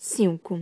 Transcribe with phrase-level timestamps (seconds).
[0.00, 0.60] 5.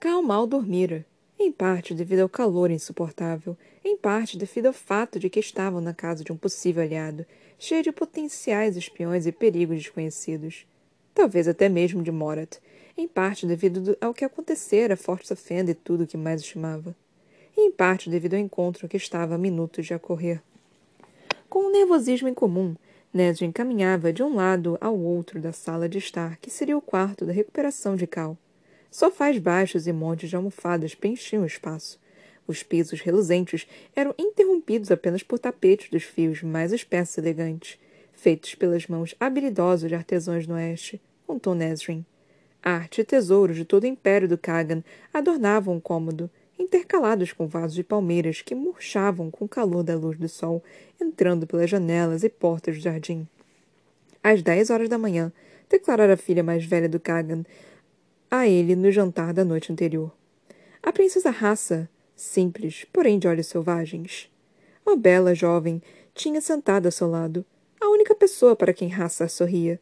[0.00, 1.06] Cal mal dormira,
[1.38, 5.94] em parte devido ao calor insuportável, em parte devido ao fato de que estavam na
[5.94, 7.24] casa de um possível aliado,
[7.56, 10.66] cheio de potenciais espiões e perigos desconhecidos.
[11.14, 12.58] Talvez até mesmo de Morat,
[12.98, 16.96] em parte devido ao que acontecera a Fort Safenda e tudo o que mais estimava.
[17.56, 20.42] E em parte devido ao encontro que estava a minutos de ocorrer.
[21.48, 22.74] Com um nervosismo incomum,
[23.16, 27.24] Nesrin caminhava de um lado ao outro da sala de estar, que seria o quarto
[27.24, 28.36] da recuperação de Cal.
[28.90, 31.98] Sofás baixos e montes de almofadas preenchiam o espaço.
[32.46, 37.78] Os pisos reluzentes eram interrompidos apenas por tapetes dos fios mais espessos e elegantes,
[38.12, 42.04] feitos pelas mãos habilidosas de artesãos no oeste, contou Nesrin.
[42.62, 47.74] Arte e tesouros de todo o império do Kagan adornavam o cômodo, intercalados com vasos
[47.74, 50.62] de palmeiras que murchavam com o calor da luz do sol
[51.00, 53.26] entrando pelas janelas e portas do jardim.
[54.22, 55.32] Às dez horas da manhã,
[55.68, 57.44] declarara a filha mais velha do Kagan
[58.30, 60.12] a ele no jantar da noite anterior.
[60.82, 64.30] A princesa Raça, simples, porém de olhos selvagens.
[64.84, 65.82] Uma bela jovem
[66.14, 67.44] tinha sentado a seu lado,
[67.80, 69.80] a única pessoa para quem Raça sorria.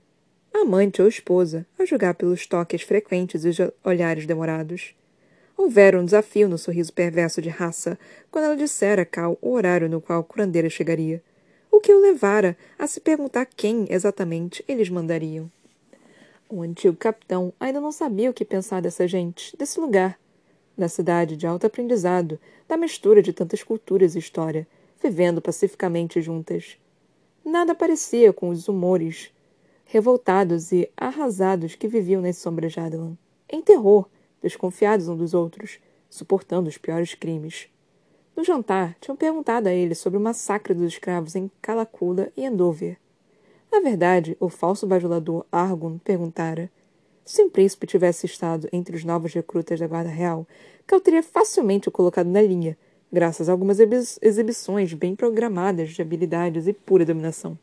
[0.53, 4.95] Amante ou esposa, a julgar pelos toques frequentes e os olhares demorados.
[5.57, 7.99] Houvera um desafio no sorriso perverso de raça
[8.31, 11.23] quando ela dissera a Cal o horário no qual a curandeira chegaria,
[11.71, 15.51] o que o levara a se perguntar quem exatamente eles mandariam.
[16.49, 20.19] O antigo capitão ainda não sabia o que pensar dessa gente, desse lugar,
[20.77, 22.39] da cidade de alto aprendizado,
[22.69, 24.67] da mistura de tantas culturas e história,
[25.03, 26.77] vivendo pacificamente juntas.
[27.45, 29.33] Nada parecia com os humores
[29.85, 33.17] revoltados e arrasados que viviam nas sombras de Adelan.
[33.49, 34.09] Em terror,
[34.49, 35.79] desconfiados uns dos outros,
[36.09, 37.69] suportando os piores crimes.
[38.37, 42.99] No jantar, tinham perguntado a ele sobre o massacre dos escravos em Calacula e Endover.
[43.71, 46.71] Na verdade, o falso bajulador Argon perguntara
[47.25, 50.47] se o príncipe tivesse estado entre os novos recrutas da Guarda Real,
[50.87, 52.77] Cal teria facilmente o colocado na linha,
[53.11, 53.79] graças a algumas
[54.21, 57.59] exibições bem programadas de habilidades e pura dominação.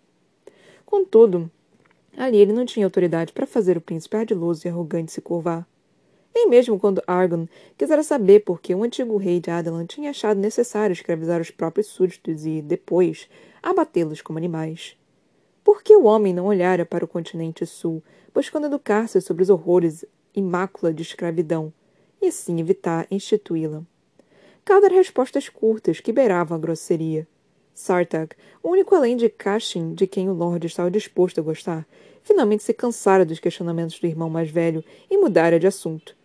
[0.83, 1.50] Contudo,
[2.17, 5.67] ali ele não tinha autoridade para fazer o príncipe ardiloso e arrogante se curvar.
[6.34, 7.46] Nem mesmo quando Argon
[7.78, 11.88] quisera saber por que o antigo rei de Adelan tinha achado necessário escravizar os próprios
[11.88, 13.30] súditos e, depois,
[13.62, 14.97] abatê-los como animais.
[15.64, 18.02] Por que o homem não olhara para o continente sul,
[18.34, 21.72] buscando educar-se sobre os horrores e mácula de escravidão,
[22.22, 23.84] e assim evitar instituí-la?
[24.63, 27.28] Cada respostas curtas que beiravam a grosseria.
[27.74, 31.86] Sartak, o único além de Kashin de quem o Lorde estava disposto a gostar,
[32.24, 36.16] finalmente se cansara dos questionamentos do irmão mais velho e mudara de assunto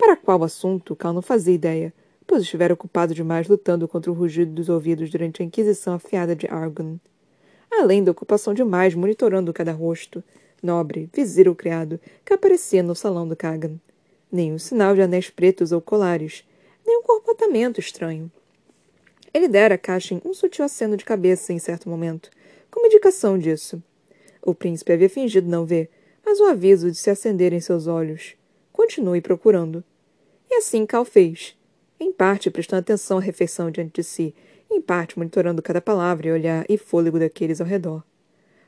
[0.00, 1.92] para qual assunto, Cal não fazia ideia,
[2.26, 6.46] pois estivera ocupado demais lutando contra o rugido dos ouvidos durante a inquisição afiada de
[6.46, 6.96] Argon.
[7.70, 10.24] Além da ocupação demais monitorando cada rosto,
[10.62, 13.78] nobre, vizir ou criado, que aparecia no salão do Kagan.
[14.32, 16.44] Nenhum sinal de anéis pretos ou colares,
[16.86, 18.32] nenhum comportamento estranho.
[19.34, 22.30] Ele dera a Cashin um sutil aceno de cabeça em certo momento,
[22.70, 23.82] como indicação disso.
[24.40, 25.90] O príncipe havia fingido não ver,
[26.24, 28.34] mas o aviso de se acender em seus olhos.
[28.72, 29.84] Continue procurando.
[30.50, 31.56] E assim Cal fez,
[31.98, 34.34] em parte prestando atenção à refeição diante de si,
[34.68, 38.02] em parte monitorando cada palavra e olhar e fôlego daqueles ao redor.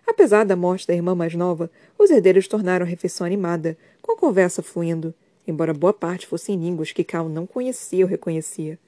[0.07, 4.17] Apesar da morte da irmã mais nova, os herdeiros tornaram a refeição animada, com a
[4.17, 5.13] conversa fluindo,
[5.47, 8.79] embora boa parte fossem línguas que Cal não conhecia ou reconhecia.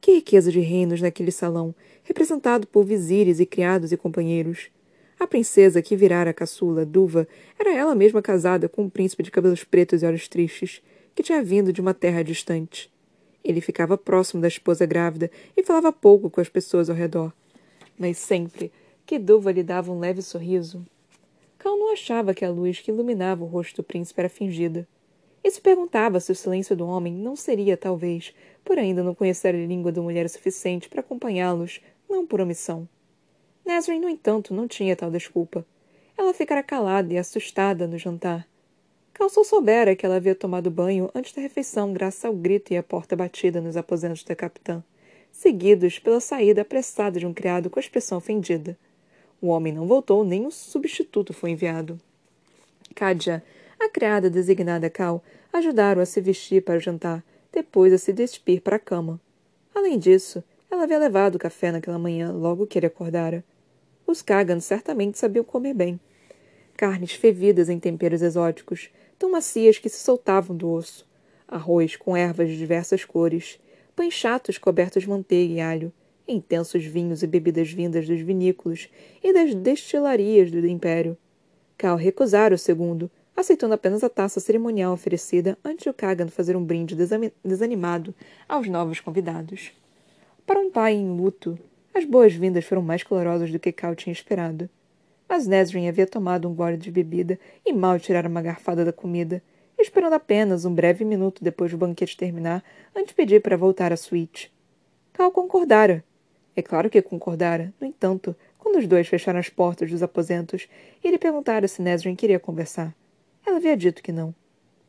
[0.00, 1.74] Que riqueza de reinos naquele salão,
[2.04, 4.68] representado por vizires e criados e companheiros.
[5.18, 7.26] A princesa que virara a caçula, Duva,
[7.58, 10.80] era ela mesma casada com um príncipe de cabelos pretos e olhos tristes,
[11.18, 12.88] que tinha vindo de uma terra distante.
[13.42, 17.32] Ele ficava próximo da esposa grávida e falava pouco com as pessoas ao redor.
[17.98, 18.70] Mas sempre
[19.04, 20.86] que Duva lhe dava um leve sorriso,
[21.58, 24.86] Cal não achava que a luz que iluminava o rosto do príncipe era fingida.
[25.42, 28.32] E se perguntava se o silêncio do homem não seria, talvez,
[28.64, 32.88] por ainda não conhecer a língua da mulher o suficiente para acompanhá-los, não por omissão.
[33.66, 35.66] Nesrin, no entanto, não tinha tal desculpa.
[36.16, 38.46] Ela ficara calada e assustada no jantar,
[39.18, 42.76] Cal só soubera que ela havia tomado banho antes da refeição, graças ao grito e
[42.76, 44.80] à porta batida nos aposentos da capitã,
[45.32, 48.78] seguidos pela saída apressada de um criado com a expressão ofendida.
[49.42, 51.98] O homem não voltou, nem o substituto foi enviado.
[52.94, 53.42] Kadja,
[53.80, 55.20] a criada designada Cal,
[55.52, 59.20] ajudaram a se vestir para o jantar, depois a se despir para a cama.
[59.74, 63.44] Além disso, ela havia levado o café naquela manhã, logo que ele acordara.
[64.06, 65.98] Os Kagan certamente sabiam comer bem.
[66.76, 71.06] Carnes fervidas em temperos exóticos, tão macias que se soltavam do osso,
[71.46, 73.58] arroz com ervas de diversas cores,
[73.96, 75.92] pães chatos cobertos de manteiga e alho,
[76.26, 78.88] intensos vinhos e bebidas vindas dos vinícolas
[79.22, 81.16] e das destilarias do império.
[81.76, 86.56] Cal recusara o segundo, aceitando apenas a taça cerimonial oferecida antes de o Kagan fazer
[86.56, 86.96] um brinde
[87.44, 88.14] desanimado
[88.48, 89.72] aos novos convidados.
[90.44, 91.58] Para um pai em luto,
[91.94, 94.68] as boas-vindas foram mais calorosas do que Cal tinha esperado.
[95.28, 99.42] Mas Nesrin havia tomado um gole de bebida e mal tirara uma garfada da comida,
[99.78, 102.64] esperando apenas um breve minuto depois do banquete terminar
[102.94, 104.52] antes de pedir para voltar à suíte.
[105.12, 106.02] Cal concordara.
[106.56, 107.72] É claro que concordara.
[107.80, 110.68] No entanto, quando os dois fecharam as portas dos aposentos,
[111.04, 112.94] ele perguntara se Nesrin queria conversar.
[113.46, 114.34] Ela havia dito que não.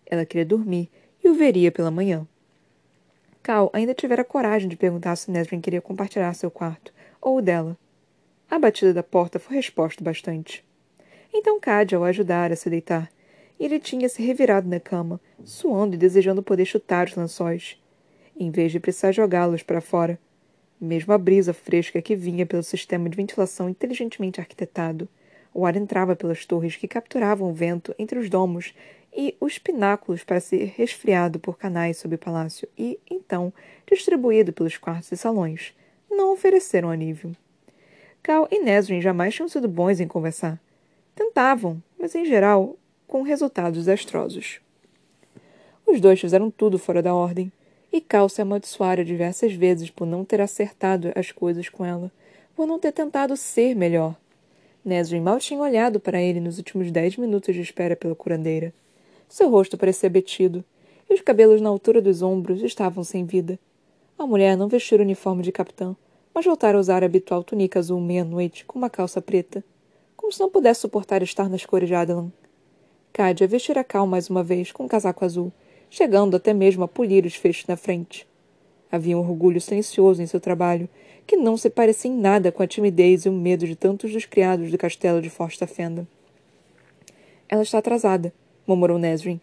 [0.06, 0.90] Ela queria dormir
[1.24, 2.28] e o veria pela manhã.
[3.44, 7.78] Cal ainda tivera coragem de perguntar se Nesrin queria compartilhar seu quarto, ou o dela.
[8.50, 10.66] A batida da porta foi resposta bastante.
[11.32, 13.08] Então Cadia o ajudara a se deitar,
[13.60, 17.80] e ele tinha se revirado na cama, suando e desejando poder chutar os lençóis,
[18.36, 20.18] em vez de precisar jogá-los para fora.
[20.82, 25.08] Mesmo a brisa fresca que vinha pelo sistema de ventilação inteligentemente arquitetado,
[25.54, 28.74] o ar entrava pelas torres que capturavam o vento entre os domos
[29.16, 33.54] e os pináculos para ser resfriado por canais sob o palácio e, então,
[33.86, 35.76] distribuído pelos quartos e salões.
[36.10, 37.36] Não ofereceram alívio.
[38.22, 40.60] Cal e Nesrin jamais tinham sido bons em conversar.
[41.16, 42.78] Tentavam, mas em geral,
[43.08, 44.60] com resultados desastrosos.
[45.86, 47.52] Os dois fizeram tudo fora da ordem,
[47.92, 52.12] e Cal se amaldiçoara diversas vezes por não ter acertado as coisas com ela,
[52.56, 54.16] por não ter tentado ser melhor
[54.84, 58.74] Nesrin mal tinha olhado para ele nos últimos dez minutos de espera pela curandeira.
[59.28, 60.64] Seu rosto parecia abatido,
[61.10, 63.60] e os cabelos na altura dos ombros estavam sem vida.
[64.18, 65.96] A mulher não vestiu o uniforme de capitã,
[66.40, 69.62] mas voltara a usar a habitual túnica azul meia-noite com uma calça preta,
[70.16, 72.32] como se não pudesse suportar estar nas cores de Adelan.
[73.12, 75.52] Cádia vestira Cal mais uma vez com um casaco azul,
[75.90, 78.26] chegando até mesmo a polir os feixes na frente.
[78.90, 80.88] Havia um orgulho silencioso em seu trabalho,
[81.28, 84.24] que não se parecia em nada com a timidez e o medo de tantos dos
[84.24, 86.08] criados do castelo de Forsta Fenda.
[87.50, 88.34] Ela está atrasada,
[88.66, 89.42] murmurou Nesrin.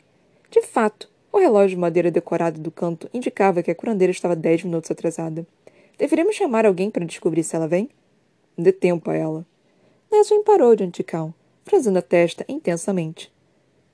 [0.50, 4.64] De fato, o relógio de madeira decorado do canto indicava que a curandeira estava dez
[4.64, 5.46] minutos atrasada.
[5.98, 7.88] Deveríamos chamar alguém para descobrir se ela vem?
[8.56, 9.46] Dê tempo a ela.
[10.12, 11.32] Nesrin parou diante de Cal,
[11.64, 13.32] franzindo a testa intensamente.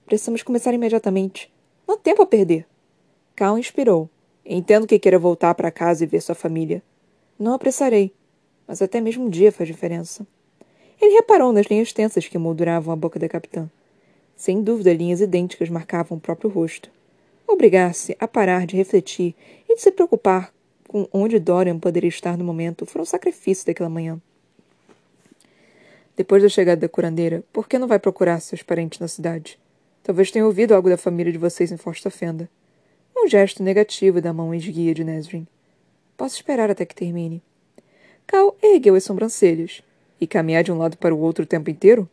[0.05, 1.53] Precisamos começar imediatamente.
[1.87, 2.67] Não há tempo a perder.
[3.37, 4.11] Cal inspirou.
[4.45, 6.83] Entendo que queira voltar para casa e ver sua família.
[7.39, 8.13] Não apressarei,
[8.67, 10.27] mas até mesmo um dia faz diferença.
[11.01, 13.71] Ele reparou nas linhas tensas que molduravam a boca da capitã.
[14.35, 16.91] Sem dúvida, linhas idênticas marcavam o próprio rosto.
[17.47, 19.37] Obrigar-se a parar de refletir
[19.69, 20.53] e de se preocupar
[20.93, 24.21] com onde Dorian poderia estar no momento foram um sacrifício daquela manhã.
[26.15, 29.59] Depois da chegada da curandeira, por que não vai procurar seus parentes na cidade?
[30.03, 32.47] Talvez tenha ouvido algo da família de vocês em Forsta Fenda.
[33.17, 35.47] Um gesto negativo da mão esguia de Nesrin.
[36.15, 37.43] Posso esperar até que termine.
[38.27, 39.83] Cal ergueu as sobrancelhas.
[40.21, 42.07] E caminhar de um lado para o outro o tempo inteiro?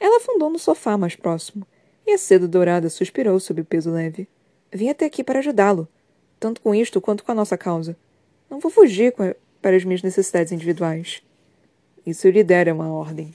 [0.00, 1.64] Ela afundou no sofá mais próximo,
[2.04, 4.26] e a seda dourada suspirou sob o peso leve.
[4.72, 5.88] Vim até aqui para ajudá-lo,
[6.40, 7.96] tanto com isto quanto com a nossa causa.
[8.50, 9.14] Não vou fugir
[9.60, 11.22] para as minhas necessidades individuais.
[12.06, 13.34] Isso lhe dera uma ordem.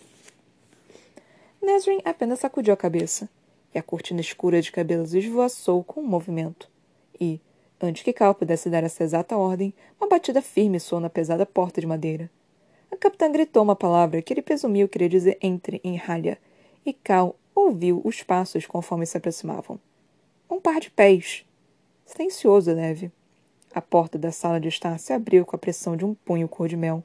[1.61, 3.29] Nesrin apenas sacudiu a cabeça,
[3.73, 6.69] e a cortina escura de cabelos esvoaçou com um movimento.
[7.19, 7.39] E,
[7.83, 11.81] Antes que Cal pudesse dar essa exata ordem, uma batida firme soou na pesada porta
[11.81, 12.31] de madeira.
[12.89, 16.37] A capitã gritou uma palavra que ele presumiu queria dizer entre em ralha,
[16.85, 19.77] e Cal ouviu os passos conforme se aproximavam.
[20.49, 21.45] Um par de pés.
[22.05, 23.11] Silencioso e leve.
[23.75, 27.03] A porta da sala de estar se abriu com a pressão de um punho cor-de-mel.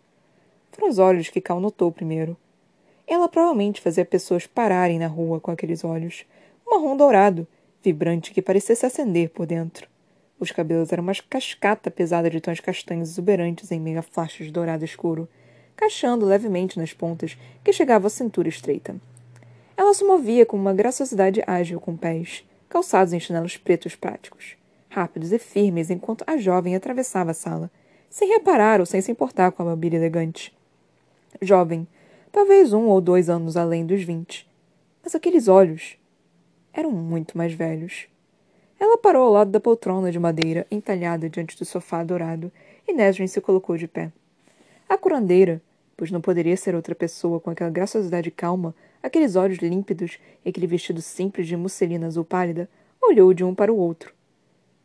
[0.70, 2.36] Foram os olhos que Cal notou primeiro.
[3.06, 6.26] Ela provavelmente fazia pessoas pararem na rua com aqueles olhos.
[6.66, 7.46] Um marrom dourado,
[7.82, 9.88] vibrante que parecia se acender por dentro.
[10.38, 14.84] Os cabelos eram uma cascata pesada de tons castanhos exuberantes em meio a de dourado
[14.84, 15.26] escuro,
[15.74, 18.94] cachando levemente nas pontas que chegavam à cintura estreita.
[19.74, 24.58] Ela se movia com uma graciosidade ágil com pés, calçados em chinelos pretos práticos,
[24.88, 27.70] rápidos e firmes enquanto a jovem atravessava a sala,
[28.08, 30.56] sem reparar ou sem se importar com a mobília elegante.
[31.42, 31.86] Jovem,
[32.32, 34.48] talvez um ou dois anos além dos vinte.
[35.02, 35.98] Mas aqueles olhos
[36.72, 38.08] eram muito mais velhos.
[38.80, 42.50] Ela parou ao lado da poltrona de madeira entalhada diante do sofá dourado
[42.86, 44.12] e Nesrin se colocou de pé.
[44.88, 45.60] A curandeira,
[45.96, 50.66] pois não poderia ser outra pessoa com aquela graciosidade calma, aqueles olhos límpidos e aquele
[50.66, 52.68] vestido simples de musselina azul pálida,
[53.02, 54.14] olhou de um para o outro.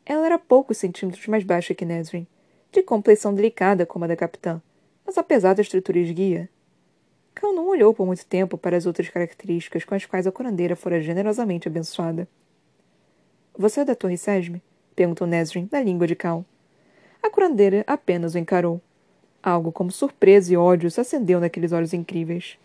[0.06, 2.28] Ela era poucos centímetros mais baixa que Nesrin,
[2.72, 4.62] de complexão delicada como a da capitã,
[5.06, 6.50] mas apesar da estrutura esguia.
[7.34, 10.76] Cal não olhou por muito tempo para as outras características com as quais a curandeira
[10.76, 12.28] fora generosamente abençoada.
[13.58, 14.62] Você é da Torre Sesme?
[14.96, 16.46] perguntou Nesrin, na língua de Cal.
[17.22, 18.82] A curandeira apenas o encarou.
[19.42, 22.58] Algo como surpresa e ódio se acendeu naqueles olhos incríveis.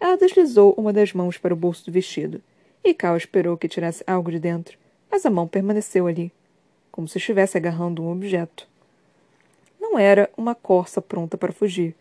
[0.00, 2.40] Ela deslizou uma das mãos para o bolso do vestido,
[2.84, 4.78] e Cal esperou que tirasse algo de dentro,
[5.10, 6.32] mas a mão permaneceu ali,
[6.98, 8.66] como se estivesse agarrando um objeto.
[9.80, 11.94] Não era uma corça pronta para fugir,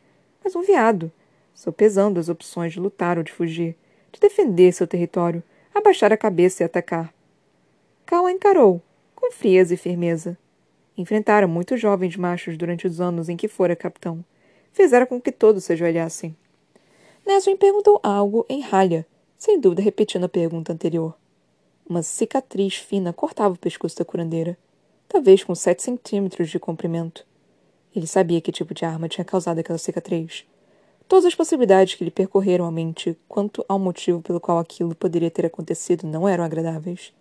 [0.43, 1.11] mas um veado,
[1.53, 3.75] sopesando as opções de lutar ou de fugir,
[4.11, 7.13] de defender seu território, abaixar a cabeça e atacar.
[8.07, 8.81] Cal a encarou,
[9.15, 10.35] com frieza e firmeza.
[10.97, 14.25] Enfrentara muitos jovens machos durante os anos em que fora capitão.
[14.73, 16.35] Fizera com que todos se ajoelhassem.
[17.23, 19.05] Nesrin perguntou algo em ralha,
[19.37, 21.15] sem dúvida repetindo a pergunta anterior.
[21.87, 24.57] Uma cicatriz fina cortava o pescoço da curandeira,
[25.07, 27.25] talvez com sete centímetros de comprimento.
[27.95, 30.45] Ele sabia que tipo de arma tinha causado aquela cicatriz.
[31.07, 35.31] Todas as possibilidades que lhe percorreram a mente quanto ao motivo pelo qual aquilo poderia
[35.31, 37.13] ter acontecido não eram agradáveis.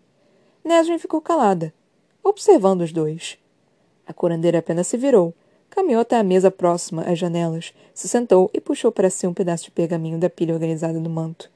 [0.65, 1.73] Nesrin ficou calada,
[2.23, 3.39] observando os dois.
[4.05, 5.33] A curandeira apenas se virou,
[5.71, 9.65] caminhou até a mesa próxima às janelas, se sentou e puxou para si um pedaço
[9.65, 11.51] de pergaminho da pilha organizada no manto.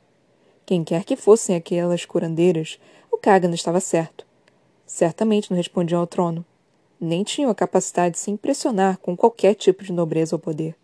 [0.65, 2.79] Quem quer que fossem aquelas curandeiras,
[3.11, 4.30] o Kagan estava certo.
[4.91, 6.45] Certamente não respondiam ao trono.
[7.01, 10.75] Nem tinham a capacidade de se impressionar com qualquer tipo de nobreza ou poder.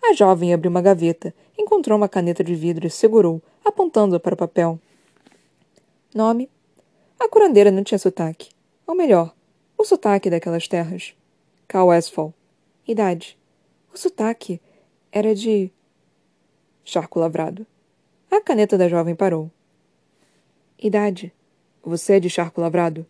[0.00, 4.36] A jovem abriu uma gaveta, encontrou uma caneta de vidro e segurou, apontando-a para o
[4.36, 4.78] papel.
[6.14, 6.48] Nome?
[7.18, 8.50] A curandeira não tinha sotaque.
[8.86, 9.34] Ou melhor,
[9.76, 11.12] o sotaque daquelas terras.
[11.66, 12.32] Cal Westfall.
[12.86, 13.36] Idade.
[13.92, 14.60] O sotaque
[15.10, 15.72] era de.
[16.84, 17.66] Charco lavrado.
[18.30, 19.50] A caneta da jovem parou.
[20.78, 21.32] Idade.
[21.82, 23.04] Você é de charco lavrado?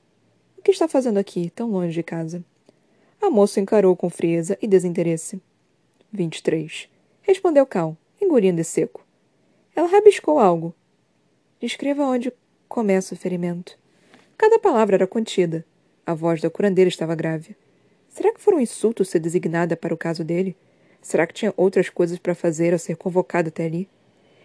[0.67, 2.45] Que está fazendo aqui, tão longe de casa?
[3.23, 5.41] A moça encarou com frieza e desinteresse.
[6.13, 6.89] Vinte e três.
[7.23, 9.07] Respondeu Cal, engolindo seco.
[9.77, 10.75] Ela rabiscou algo.
[11.61, 12.33] Descreva onde
[12.69, 13.79] começa o ferimento.
[14.37, 15.65] Cada palavra era contida.
[16.05, 17.55] A voz da curandeira estava grave.
[18.09, 20.57] Será que foi um insulto ser designada para o caso dele?
[21.01, 23.89] Será que tinha outras coisas para fazer ao ser convocado até ali?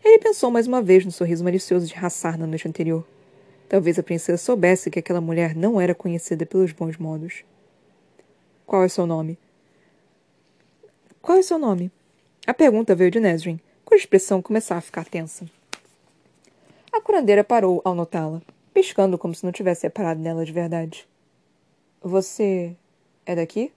[0.06, 3.04] Ele pensou mais uma vez no sorriso malicioso de Hassar na noite anterior.
[3.72, 7.46] Talvez a princesa soubesse que aquela mulher não era conhecida pelos bons modos.
[8.66, 9.40] Qual é seu nome?
[11.22, 11.90] Qual é seu nome?
[12.46, 15.46] A pergunta veio de Nesrin, cuja expressão começava a ficar tensa.
[16.92, 18.42] A curandeira parou ao notá-la
[18.74, 21.08] piscando como se não tivesse reparado nela de verdade.
[22.02, 22.76] Você
[23.26, 23.72] é daqui?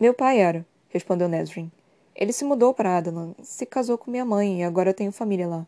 [0.00, 1.70] Meu pai era, respondeu Nesrin.
[2.16, 5.66] Ele se mudou para Adelan, se casou com minha mãe e agora tenho família lá.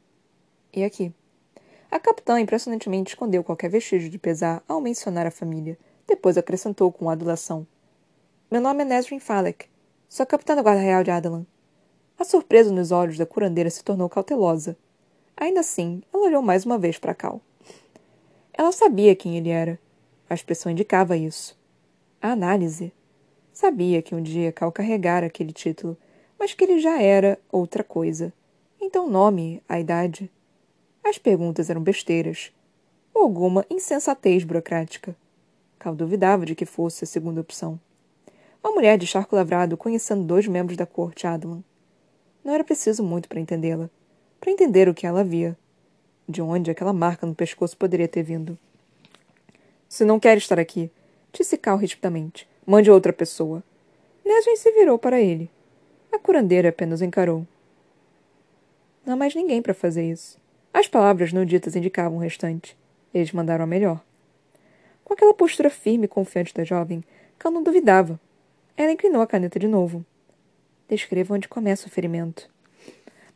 [0.73, 1.13] E aqui?
[1.91, 5.77] A capitã impressionantemente escondeu qualquer vestígio de pesar ao mencionar a família.
[6.07, 7.67] Depois acrescentou com adulação.
[8.49, 9.67] Meu nome é Nesrin Falek.
[10.09, 11.45] Sou a capitã da Guarda Real de Adelan.
[12.17, 14.77] A surpresa nos olhos da curandeira se tornou cautelosa.
[15.37, 17.41] Ainda assim, ela olhou mais uma vez para Cal.
[18.53, 19.79] Ela sabia quem ele era.
[20.29, 21.59] A expressão indicava isso.
[22.23, 22.93] A análise.
[23.53, 25.97] Sabia que um dia Cal carregara aquele título,
[26.39, 28.33] mas que ele já era outra coisa.
[28.81, 30.31] Então o nome, a idade.
[31.05, 32.53] As perguntas eram besteiras.
[33.13, 35.17] Ou alguma insensatez burocrática.
[35.79, 37.81] Cal duvidava de que fosse a segunda opção.
[38.63, 41.63] Uma mulher de charco lavrado conhecendo dois membros da corte Adlan.
[42.45, 43.91] Não era preciso muito para entendê-la
[44.41, 45.57] para entender o que ela via.
[46.27, 48.59] De onde aquela marca no pescoço poderia ter vindo.
[49.89, 50.91] Se não quer estar aqui,
[51.33, 52.49] disse Cal rapidamente.
[52.67, 53.63] Mande outra pessoa.
[54.25, 55.51] Nesrin se virou para ele.
[56.11, 57.47] A curandeira apenas encarou.
[59.05, 60.40] Não há mais ninguém para fazer isso.
[60.73, 62.77] As palavras não ditas indicavam o restante.
[63.13, 64.01] Eles mandaram a melhor.
[65.05, 67.03] Com aquela postura firme e confiante da jovem,
[67.39, 68.21] Cal não duvidava.
[68.77, 70.05] Ela inclinou a caneta de novo.
[70.89, 72.49] Descreva onde começa o ferimento.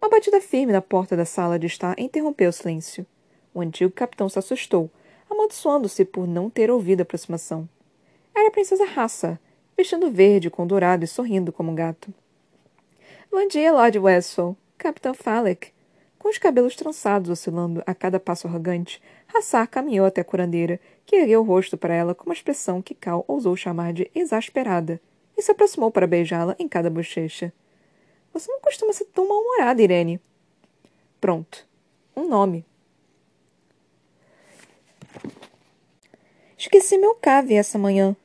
[0.01, 3.05] Uma batida firme na porta da sala de estar interrompeu o silêncio.
[3.53, 4.91] O antigo capitão se assustou,
[5.29, 7.69] amaldiçoando-se por não ter ouvido a aproximação.
[8.35, 9.41] Era a princesa Raça,
[9.77, 12.15] vestindo verde com dourado e sorrindo como um gato.
[13.31, 14.57] Bom dia, Lord Westphal.
[14.79, 15.74] Capitão Falek.
[16.25, 21.17] Com os cabelos trançados oscilando a cada passo arrogante, Hassar caminhou até a curandeira, que
[21.17, 24.99] ergueu o rosto para ela com uma expressão que Cal ousou chamar de exasperada,
[25.37, 27.53] e se aproximou para beijá-la em cada bochecha.
[28.33, 30.19] Você não costuma ser tão mal-humorada, Irene.
[31.21, 31.67] Pronto.
[32.17, 32.65] Um nome.
[36.57, 38.17] Esqueci meu cave essa manhã.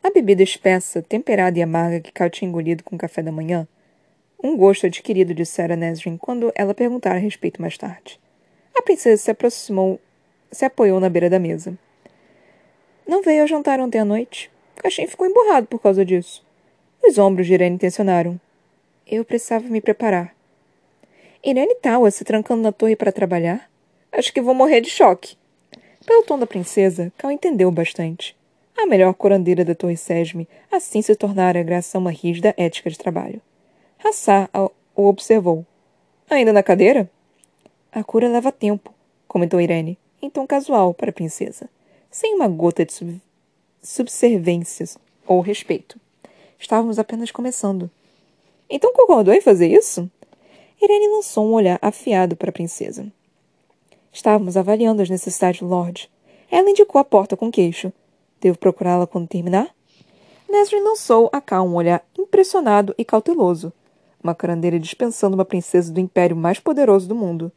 [0.00, 3.66] A bebida espessa, temperada e amarga que Cal tinha engolido com o café da manhã.
[4.40, 8.20] Um gosto adquirido Sarah Nesrin quando ela perguntara a respeito mais tarde.
[8.72, 9.98] A princesa se aproximou,
[10.52, 11.76] se apoiou na beira da mesa.
[13.04, 14.48] Não veio ao jantar ontem à noite.
[14.76, 16.46] Caixinha ficou emburrado por causa disso.
[17.02, 18.40] Os ombros de Irene tensionaram.
[19.04, 20.32] Eu precisava me preparar.
[21.42, 23.68] Irene Tawa se trancando na torre para trabalhar?
[24.12, 25.36] Acho que vou morrer de choque.
[26.06, 28.36] Pelo tom da princesa, Cal entendeu bastante.
[28.76, 32.96] A melhor curandeira da Torre Sesme assim se tornara graças a uma rígida ética de
[32.96, 33.42] trabalho.
[34.04, 34.48] Hassá
[34.94, 35.66] o observou.
[36.30, 37.10] Ainda na cadeira?
[37.90, 38.94] A cura leva tempo.
[39.26, 41.68] comentou Irene, em tom casual para a princesa,
[42.10, 43.20] sem uma gota de sub
[43.82, 44.86] subservência
[45.26, 46.00] ou respeito.
[46.58, 47.90] Estávamos apenas começando.
[48.68, 50.10] Então concordou em fazer isso?
[50.80, 53.10] Irene lançou um olhar afiado para a princesa.
[54.12, 56.10] Estávamos avaliando as necessidades do Lorde.
[56.50, 57.92] Ela indicou a porta com queixo.
[58.40, 59.74] Devo procurá-la quando terminar?
[60.48, 63.72] Nesrin lançou a Cal um olhar impressionado e cauteloso.
[64.22, 67.52] Uma curandeira dispensando uma princesa do império mais poderoso do mundo.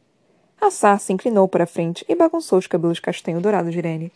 [0.60, 4.12] Assar se inclinou para a frente e bagunçou os cabelos castanho-dourados de Irene.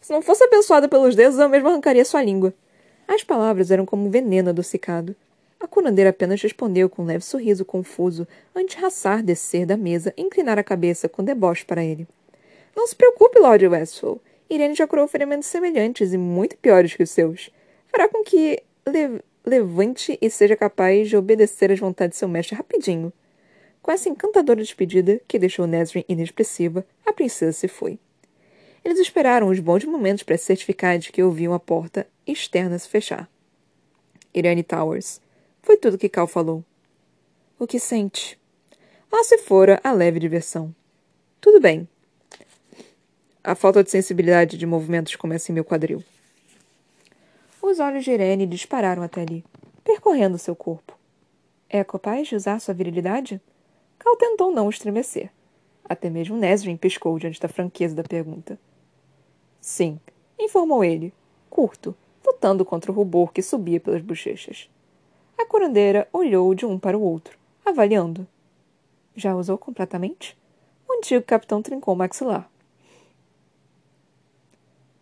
[0.00, 2.54] Se não fosse abençoada pelos deuses, eu mesmo arrancaria sua língua.
[3.06, 5.14] As palavras eram como veneno adocicado.
[5.60, 10.14] A curandeira apenas respondeu com um leve sorriso confuso antes de Hassar descer da mesa
[10.16, 12.06] e inclinar a cabeça com deboche para ele.
[12.74, 14.20] Não se preocupe, Lord Westphal.
[14.48, 17.50] Irene já curou ferimentos semelhantes e muito piores que os seus.
[17.88, 22.54] Fará com que le levante e seja capaz de obedecer às vontades de seu mestre
[22.54, 23.12] rapidinho.
[23.82, 27.98] Com essa encantadora despedida, que deixou Nesrin inexpressiva, a princesa se foi.
[28.84, 33.28] Eles esperaram os bons momentos para certificar de que ouviam a porta externa se fechar.
[34.32, 35.20] Irene Towers.
[35.62, 36.64] Foi tudo que Cal falou.
[37.58, 38.38] O que sente?
[39.10, 40.74] Lá se fora a leve diversão.
[41.40, 41.88] Tudo bem.
[43.42, 46.04] A falta de sensibilidade de movimentos começa em meu quadril.
[47.70, 49.44] Os olhos de Irene dispararam até ali,
[49.84, 50.96] percorrendo seu corpo.
[51.68, 53.42] É capaz de usar sua virilidade?
[53.98, 55.30] Cal tentou não estremecer.
[55.84, 58.58] Até mesmo Nesrin piscou diante da franqueza da pergunta.
[59.60, 60.00] Sim,
[60.40, 61.12] informou ele,
[61.50, 61.94] curto,
[62.26, 64.70] lutando contra o rubor que subia pelas bochechas.
[65.36, 68.26] A curandeira olhou de um para o outro, avaliando.
[69.14, 70.34] Já usou completamente?
[70.88, 72.50] O antigo capitão trincou o maxilar.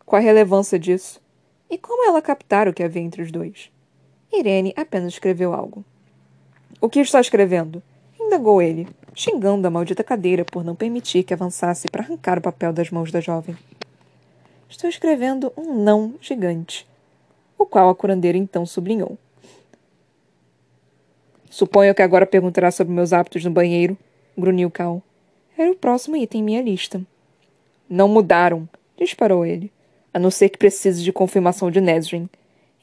[0.04, 1.24] Qual a relevância disso?
[1.68, 3.70] E como ela captar o que havia entre os dois?
[4.32, 5.84] Irene apenas escreveu algo.
[6.80, 7.82] O que está escrevendo?
[8.20, 12.72] indagou ele, xingando a maldita cadeira por não permitir que avançasse para arrancar o papel
[12.72, 13.56] das mãos da jovem.
[14.68, 16.86] Estou escrevendo um não gigante,
[17.56, 19.16] o qual a curandeira então sublinhou.
[21.48, 23.96] Suponho que agora perguntará sobre meus hábitos no banheiro,
[24.36, 25.02] grunhiu Cal.
[25.56, 27.00] Era o próximo item em minha lista.
[27.88, 29.72] Não mudaram, disparou ele,
[30.16, 32.26] a não ser que precise de confirmação de Nesrin.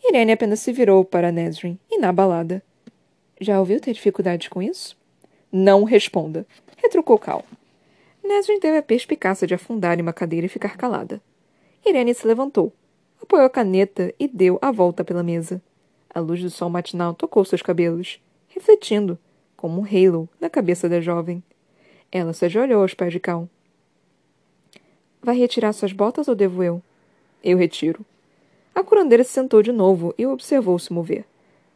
[0.04, 2.62] Irene apenas se virou para Nesrin, inabalada.
[3.41, 4.96] Já ouviu ter dificuldades com isso?
[5.52, 6.46] Não responda,
[6.78, 7.43] retrucou Cal.
[8.24, 11.19] Nesrin teve a perspicácia de afundar em uma cadeira e ficar calada.
[11.84, 12.72] Irene se levantou,
[13.19, 15.60] apoiou a caneta e deu a volta pela mesa.
[16.13, 19.17] A luz do sol matinal tocou seus cabelos, refletindo,
[19.58, 21.41] como um halo, na cabeça da jovem.
[22.12, 23.50] Ela se ajoelhou aos pés de Cal.
[25.19, 26.80] Vai retirar suas botas ou devo eu?
[27.43, 28.06] Eu retiro.
[28.73, 31.25] A curandeira se sentou de novo e o observou se mover.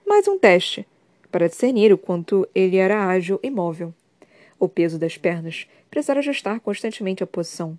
[0.08, 0.88] Mais um teste,
[1.30, 3.94] para discernir o quanto ele era ágil e móvel.
[4.58, 7.78] O peso das pernas precisara ajustar constantemente a posição.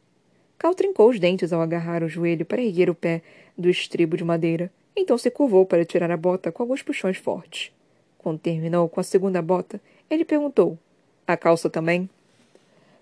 [0.58, 3.22] Cal trincou os dentes ao agarrar o joelho para erguer o pé
[3.56, 4.70] do estribo de madeira.
[4.94, 7.72] Então se curvou para tirar a bota com alguns puxões fortes.
[8.18, 10.78] Quando terminou com a segunda bota, ele perguntou:
[11.26, 12.10] A calça também?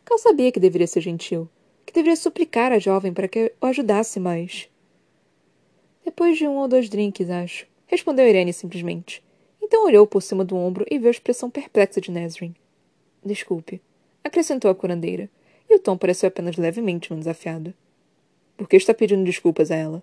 [0.04, 1.48] Cal sabia que deveria ser gentil,
[1.84, 4.68] que deveria suplicar a jovem para que o ajudasse mais.
[6.06, 9.20] Depois de um ou dois drinks, acho, respondeu Irene simplesmente.
[9.60, 12.54] Então olhou por cima do ombro e viu a expressão perplexa de Nesrin.
[13.24, 13.82] Desculpe,
[14.22, 15.28] acrescentou a curandeira
[15.68, 17.74] e o tom pareceu apenas levemente um desafiado.
[18.56, 20.00] Por que está pedindo desculpas a ela?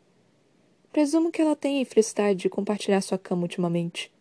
[0.92, 4.12] Presumo que ela tenha a infelicidade de compartilhar sua cama ultimamente.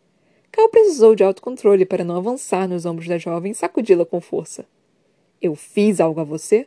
[0.53, 4.65] Cal precisou de autocontrole para não avançar nos ombros da jovem e sacudi-la com força.
[5.41, 6.65] Eu fiz algo a você?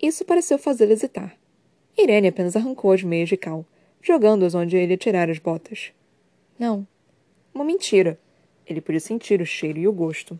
[0.00, 1.38] Isso pareceu fazê-la hesitar.
[1.96, 3.64] Irene apenas arrancou as meias de Cal,
[4.02, 5.92] jogando-as onde ele tirar as botas.
[6.58, 6.86] Não.
[7.54, 8.18] Uma mentira.
[8.66, 10.38] Ele podia sentir o cheiro e o gosto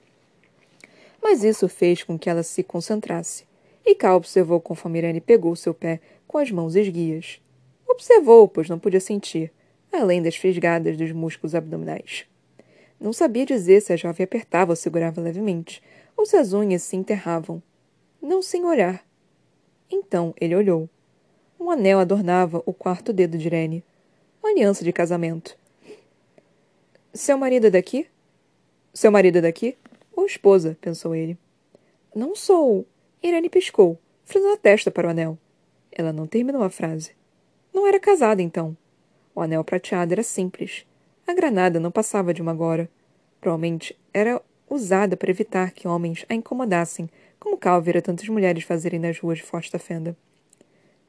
[1.22, 3.44] mas isso fez com que ela se concentrasse.
[3.84, 7.40] E Ká observou conforme Irene pegou seu pé com as mãos esguias.
[7.88, 9.52] Observou, pois não podia sentir,
[9.92, 12.26] além das fisgadas dos músculos abdominais.
[12.98, 15.82] Não sabia dizer se a jovem apertava ou segurava levemente,
[16.16, 17.62] ou se as unhas se enterravam.
[18.20, 19.04] Não sem olhar.
[19.90, 20.88] Então ele olhou.
[21.60, 23.84] Um anel adornava o quarto dedo de Irene.
[24.42, 25.58] Uma aliança de casamento.
[27.12, 28.06] Seu marido é daqui?
[28.94, 29.76] Seu marido é daqui?
[30.16, 31.36] Ou esposa, pensou ele.
[32.14, 32.86] Não sou.
[33.22, 35.36] Irene piscou, franziu a testa para o anel.
[35.92, 37.12] Ela não terminou a frase.
[37.74, 38.74] Não era casada, então.
[39.34, 40.86] O anel prateado era simples.
[41.26, 42.88] A granada não passava de uma agora.
[43.38, 48.98] Provavelmente era usada para evitar que homens a incomodassem, como Cal vira tantas mulheres fazerem
[48.98, 50.16] nas ruas de Forte da Fenda.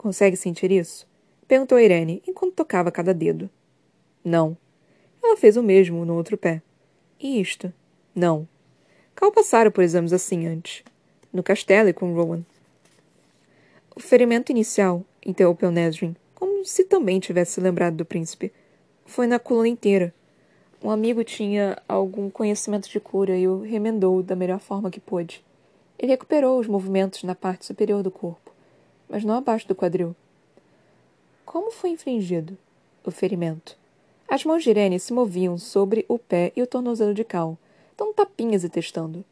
[0.01, 1.05] Consegue sentir isso?
[1.47, 3.47] Perguntou Irene enquanto tocava cada dedo.
[4.25, 4.57] Não.
[5.21, 6.59] Ela fez o mesmo no outro pé.
[7.19, 7.71] E isto?
[8.15, 8.47] Não.
[9.13, 10.83] Cal passara por exames assim antes.
[11.31, 12.43] No castelo e com Rowan.
[13.95, 18.51] O ferimento inicial, interrompeu Nesrin, como se também tivesse lembrado do príncipe.
[19.05, 20.11] Foi na coluna inteira.
[20.83, 25.45] Um amigo tinha algum conhecimento de cura e o remendou da melhor forma que pôde.
[25.99, 28.40] Ele recuperou os movimentos na parte superior do corpo,
[29.11, 30.15] mas não abaixo do quadril.
[31.45, 32.57] Como foi infringido
[33.05, 33.77] o ferimento?
[34.25, 37.57] As mãos de Irene se moviam sobre o pé e o tornozelo de Cal,
[37.97, 39.25] dando tapinhas e testando.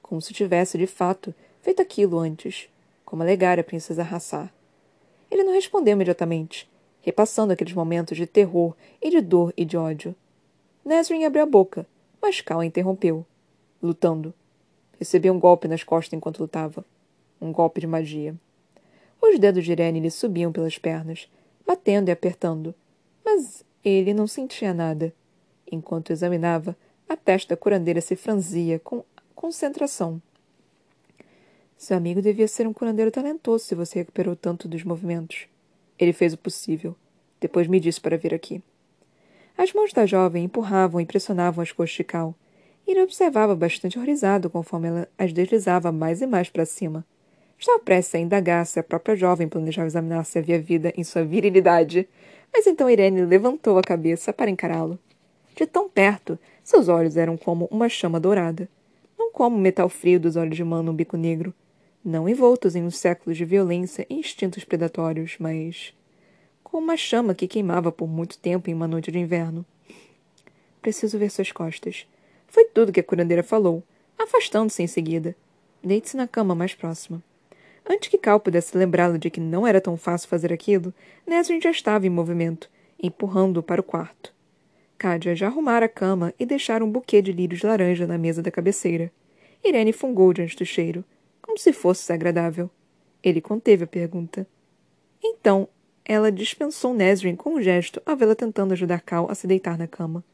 [0.00, 2.68] Como se tivesse, de fato, feito aquilo antes,
[3.04, 4.54] como alegara a princesa Rassar.
[5.28, 6.70] Ele não respondeu imediatamente,
[7.02, 10.14] repassando aqueles momentos de terror e de dor e de ódio.
[10.84, 11.84] Nesrin abriu a boca,
[12.22, 13.26] mas Cal a interrompeu,
[13.82, 14.32] lutando.
[14.96, 16.84] Recebia um golpe nas costas enquanto lutava.
[17.40, 18.36] Um golpe de magia.
[19.26, 21.30] Os dedos de Irene lhe subiam pelas pernas,
[21.66, 22.74] batendo e apertando.
[23.24, 25.14] Mas ele não sentia nada.
[25.72, 26.76] Enquanto examinava,
[27.08, 29.02] a testa curandeira se franzia com
[29.34, 30.20] concentração.
[31.74, 35.46] Seu amigo devia ser um curandeiro talentoso se você recuperou tanto dos movimentos.
[35.98, 36.94] Ele fez o possível.
[37.40, 38.62] Depois me disse para vir aqui.
[39.56, 42.34] As mãos da jovem empurravam e pressionavam as coxas de Cal.
[42.86, 47.06] Ele observava bastante horrorizado conforme ela as deslizava mais e mais para cima.
[47.64, 51.24] Estava prestes a indagar se a própria jovem planejava examinar se havia vida em sua
[51.24, 52.06] virilidade.
[52.52, 54.98] Mas então Irene levantou a cabeça para encará-lo.
[55.56, 58.68] De tão perto, seus olhos eram como uma chama dourada.
[59.18, 61.54] Não como o metal frio dos olhos de Mano no bico negro.
[62.04, 65.94] Não envoltos em um século de violência e instintos predatórios, mas
[66.62, 69.64] como uma chama que queimava por muito tempo em uma noite de inverno.
[70.82, 72.06] Preciso ver suas costas.
[72.46, 73.82] Foi tudo que a curandeira falou,
[74.18, 75.34] afastando-se em seguida.
[75.82, 77.22] Deite-se na cama mais próxima.
[77.88, 80.92] Antes que Cal pudesse lembrá-lo de que não era tão fácil fazer aquilo,
[81.26, 82.70] Nesrin já estava em movimento,
[83.02, 84.32] empurrando-o para o quarto.
[84.96, 88.50] Cádia já arrumara a cama e deixara um buquê de lírios laranja na mesa da
[88.50, 89.12] cabeceira.
[89.62, 91.04] Irene fungou diante do cheiro,
[91.42, 92.70] como se fosse desagradável.
[93.22, 94.46] Ele conteve a pergunta.
[95.22, 95.68] Então,
[96.04, 99.86] ela dispensou Nesrin com um gesto ao vê-la tentando ajudar Cal a se deitar na
[99.86, 100.24] cama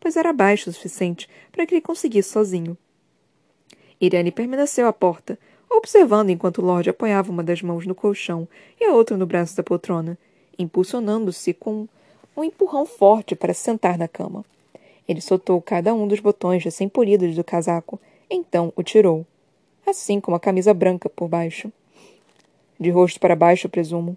[0.00, 2.76] pois era baixo o suficiente para que ele conseguisse sozinho.
[4.00, 5.38] Irene permaneceu à porta,
[5.70, 8.48] observando enquanto Lord apoiava uma das mãos no colchão
[8.80, 10.18] e a outra no braço da poltrona,
[10.58, 11.88] impulsionando-se com
[12.36, 14.44] um empurrão forte para sentar na cama.
[15.08, 19.26] Ele soltou cada um dos botões recém-polidos do casaco, então o tirou,
[19.86, 21.72] assim como a camisa branca por baixo.
[22.78, 24.16] De rosto para baixo, presumo.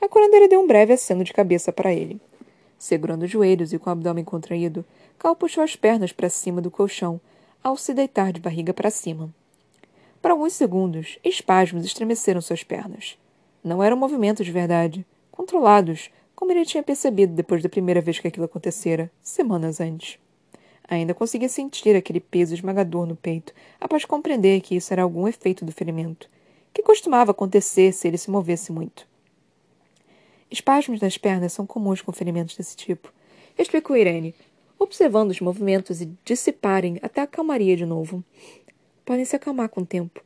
[0.00, 2.20] A curandeira deu um breve aceno de cabeça para ele.
[2.78, 4.84] Segurando os joelhos e com o abdômen contraído,
[5.18, 7.20] Cal puxou as pernas para cima do colchão,
[7.62, 9.28] ao se deitar de barriga para cima.
[10.20, 13.18] Por alguns segundos, espasmos estremeceram suas pernas.
[13.64, 18.28] Não eram movimentos de verdade, controlados, como ele tinha percebido depois da primeira vez que
[18.28, 20.18] aquilo acontecera, semanas antes.
[20.88, 25.64] Ainda conseguia sentir aquele peso esmagador no peito, após compreender que isso era algum efeito
[25.64, 26.28] do ferimento,
[26.74, 29.06] que costumava acontecer se ele se movesse muito.
[30.50, 33.12] Espasmos nas pernas são comuns com ferimentos desse tipo,
[33.56, 34.34] explicou Irene,
[34.78, 38.24] observando os movimentos e dissiparem até a calmaria de novo.
[39.04, 40.22] Podem se acalmar com o tempo.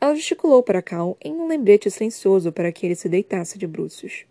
[0.00, 4.24] Ela gesticulou para Cal em um lembrete silencioso para que ele se deitasse de bruços.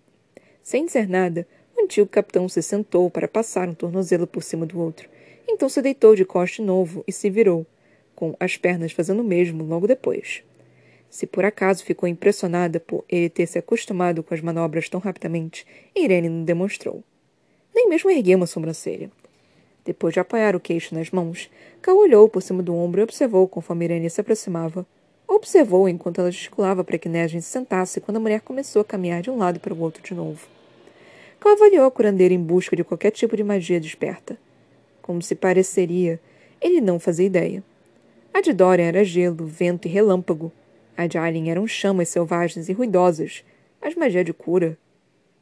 [0.61, 4.79] Sem dizer nada, o antigo capitão se sentou para passar um tornozelo por cima do
[4.79, 5.09] outro.
[5.47, 7.65] Então se deitou de coste novo e se virou,
[8.15, 10.43] com as pernas fazendo o mesmo logo depois.
[11.09, 15.65] Se por acaso ficou impressionada por ele ter se acostumado com as manobras tão rapidamente,
[15.95, 17.03] Irene não demonstrou.
[17.73, 19.11] Nem mesmo ergueu uma sobrancelha.
[19.86, 23.48] Depois de apoiar o queixo nas mãos, Cal olhou por cima do ombro e observou
[23.48, 24.84] conforme Irene se aproximava.
[25.28, 29.21] Observou enquanto ela gesticulava para que Nesrin se sentasse quando a mulher começou a caminhar
[29.21, 30.48] de um lado para o outro de novo.
[31.39, 34.36] Cal avaliou a curandeira em busca de qualquer tipo de magia desperta.
[35.04, 36.19] Como se pareceria,
[36.60, 37.63] ele não fazia ideia.
[38.34, 40.52] A de Dorian era gelo, vento e relâmpago.
[40.98, 43.43] A de Alien eram chamas selvagens e ruidosas.
[43.80, 44.76] Mas magia de cura?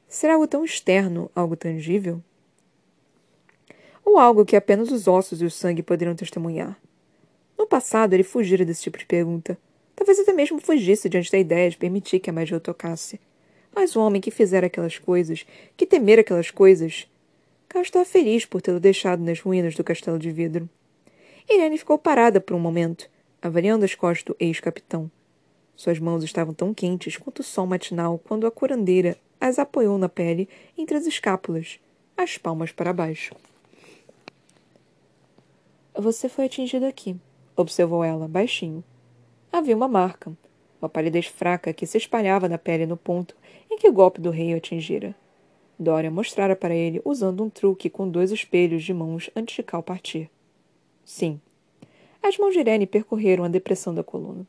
[0.06, 2.22] Será algo tão externo, algo tangível?
[4.06, 6.78] Ou algo que apenas os ossos e o sangue poderiam testemunhar.
[7.58, 9.58] No passado, ele fugira desse tipo de pergunta.
[9.96, 13.20] Talvez até mesmo fugisse diante da ideia de permitir que a magia o tocasse.
[13.76, 15.46] Mas o homem que fizera aquelas coisas,
[15.78, 17.08] que temera aquelas coisas.
[17.70, 20.70] Cal estava feliz por tê-lo deixado nas ruínas do castelo de vidro.
[21.50, 23.10] Irene ficou parada por um momento,
[23.42, 25.10] avaliando as costas do ex-capitão.
[25.76, 30.08] Suas mãos estavam tão quentes quanto o sol matinal quando a curandeira as apoiou na
[30.08, 31.80] pele entre as escápulas,
[32.16, 33.36] as palmas para baixo.
[35.96, 37.16] Você foi atingido aqui,
[37.56, 38.84] observou ela, baixinho.
[39.52, 40.36] Havia uma marca,
[40.82, 43.36] uma palidez fraca que se espalhava na pele no ponto
[43.70, 45.16] em que o golpe do rei o atingira.
[45.78, 49.84] Dória mostrara para ele usando um truque com dois espelhos de mãos antes de Cal
[49.84, 50.32] partir.
[51.06, 51.40] Sim.
[52.24, 54.48] As mãos de Irene percorreram a depressão da coluna.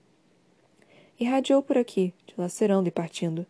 [1.20, 3.44] Irradiou por aqui, dilacerando e partindo.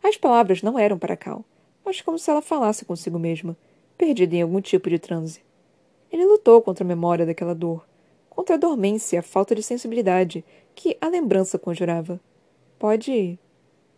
[0.00, 1.44] As palavras não eram para Cal,
[1.84, 3.56] mas como se ela falasse consigo mesma,
[3.98, 5.40] perdida em algum tipo de transe.
[6.12, 7.86] Ele lutou contra a memória daquela dor,
[8.28, 10.44] contra a dormência e a falta de sensibilidade
[10.74, 12.20] que a lembrança conjurava.
[12.78, 13.38] Pode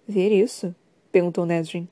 [0.06, 0.72] ver isso?
[1.10, 1.88] perguntou Nesrin.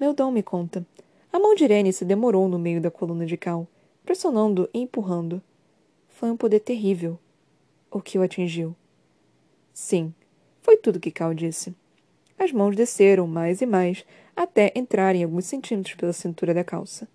[0.00, 0.84] Meu dom me conta.
[1.32, 3.68] A mão de Irene se demorou no meio da coluna de Cal,
[4.04, 5.40] pressionando e empurrando.
[6.08, 7.18] Foi um poder terrível.
[7.90, 8.74] O que o atingiu.
[9.72, 10.12] Sim,
[10.60, 11.74] foi tudo que Cal disse.
[12.36, 17.08] As mãos desceram mais e mais, até entrarem alguns centímetros pela cintura da calça.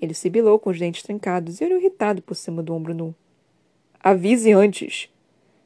[0.00, 3.14] Ele sibilou com os dentes trancados e olhou irritado por cima do ombro nu.
[3.98, 5.10] Avise antes!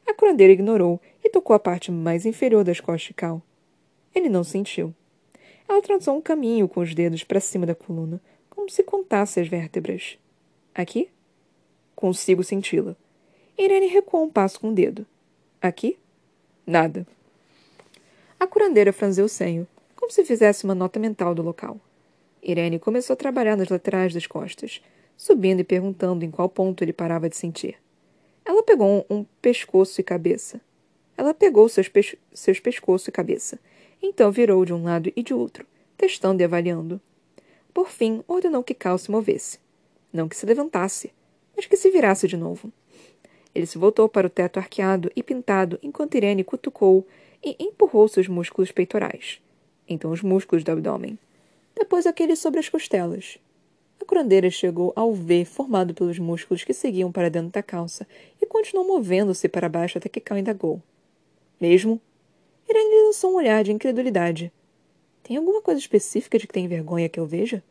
[0.07, 3.41] A curandeira ignorou e tocou a parte mais inferior das costas de Cal.
[4.15, 4.95] Ele não sentiu.
[5.69, 8.21] Ela traçou um caminho com os dedos para cima da coluna,
[8.51, 10.19] como se contasse as vértebras.
[10.75, 11.09] Aqui?
[11.95, 12.97] Consigo senti-la.
[13.57, 15.07] Irene recuou um passo com o dedo.
[15.63, 15.97] Aqui?
[16.67, 17.07] Nada.
[18.39, 19.67] A curandeira franziu o senho,
[19.97, 21.81] como se fizesse uma nota mental do local.
[22.45, 24.83] Irene começou a trabalhar nas laterais das costas,
[25.17, 27.77] subindo e perguntando em qual ponto ele parava de sentir.
[28.45, 30.61] Ela pegou um, pescoço e cabeça.
[31.17, 33.59] Ela pegou seus, pes seus pescoço e cabeça.
[34.03, 37.01] Então virou de um lado e de outro, testando e avaliando.
[37.73, 39.59] Por fim, ordenou que Cal se movesse.
[40.13, 41.13] Não que se levantasse,
[41.57, 42.71] mas que se virasse de novo.
[43.55, 47.07] Ele se voltou para o teto arqueado e pintado enquanto Irene cutucou
[47.43, 49.41] e empurrou seus músculos peitorais.
[49.89, 51.19] Então os músculos do abdômen.
[51.75, 53.39] Depois aqueles sobre as costelas.
[54.01, 58.07] A curandeira chegou ao V formado pelos músculos que seguiam para dentro da calça
[58.41, 60.81] e continuou movendo-se para baixo até que Cal indagou.
[61.61, 62.01] Mesmo?
[62.69, 64.53] Irene lançou um olhar de incredulidade.
[65.23, 67.63] Tem alguma coisa específica de que tem vergonha que eu veja?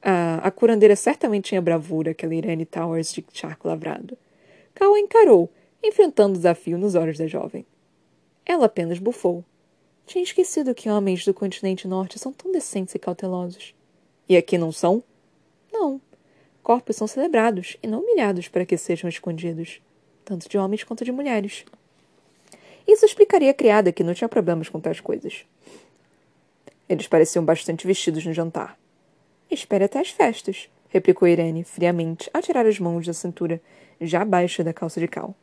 [0.00, 4.16] Ah, a curandeira certamente tinha bravura, aquela Irene Towers de charco lavrado.
[4.74, 5.50] Cal a encarou,
[5.82, 7.66] enfrentando o desafio nos olhos da jovem.
[8.44, 9.44] Ela apenas bufou.
[10.06, 13.74] Tinha esquecido que homens do continente norte são tão decentes e cautelosos.
[14.28, 15.02] E aqui não são?
[15.72, 16.00] Não.
[16.62, 19.80] Corpos são celebrados e não humilhados para que sejam escondidos,
[20.24, 21.64] tanto de homens quanto de mulheres.
[22.86, 25.44] Isso explicaria a criada que não tinha problemas com tais coisas.
[26.88, 28.78] Eles pareciam bastante vestidos no jantar.
[29.50, 33.60] Espere até as festas, replicou Irene, friamente, ao tirar as mãos da cintura
[34.00, 35.34] já abaixo da calça de cal.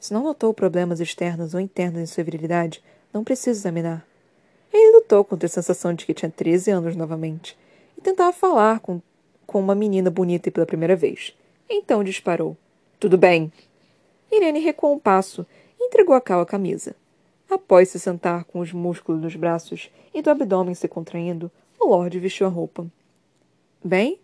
[0.00, 4.06] Se não notou problemas externos ou internos em sua virilidade, não precisa examinar.
[4.72, 7.56] Ele lutou contra a sensação de que tinha 13 anos novamente
[7.96, 9.00] e tentava falar com,
[9.46, 11.36] com uma menina bonita pela primeira vez.
[11.68, 12.56] Então disparou.
[13.00, 13.52] Tudo bem.
[14.30, 15.46] Irene recuou um passo
[15.78, 16.94] e entregou a Cal a camisa.
[17.48, 22.18] Após se sentar com os músculos dos braços e do abdômen se contraindo, o Lorde
[22.18, 22.86] vestiu a roupa.
[23.82, 24.20] Bem?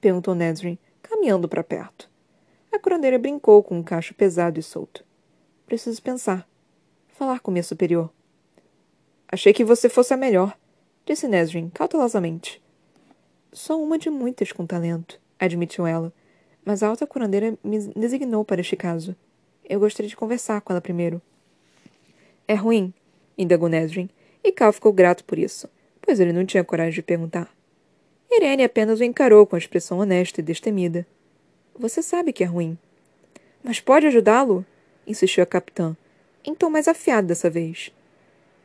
[0.00, 2.08] perguntou Nesrin, caminhando para perto.
[2.70, 5.04] A curandeira brincou com um cacho pesado e solto.
[5.66, 6.46] Preciso pensar.
[7.08, 8.10] Falar com minha superior.
[9.30, 10.56] Achei que você fosse a melhor,
[11.04, 12.62] disse Nesrin, cautelosamente.
[13.52, 16.10] Sou uma de muitas com talento, admitiu ela,
[16.64, 19.14] mas a alta curandeira me designou para este caso.
[19.68, 21.20] Eu gostaria de conversar com ela primeiro.
[22.46, 22.94] É ruim,
[23.36, 24.08] indagou Nesrin,
[24.42, 25.68] e Cal ficou grato por isso,
[26.00, 27.52] pois ele não tinha coragem de perguntar.
[28.30, 31.06] Irene apenas o encarou com a expressão honesta e destemida.
[31.78, 32.78] Você sabe que é ruim.
[33.62, 34.64] Mas pode ajudá-lo?
[35.06, 35.94] insistiu a capitã,
[36.42, 37.92] em tom mais afiado dessa vez.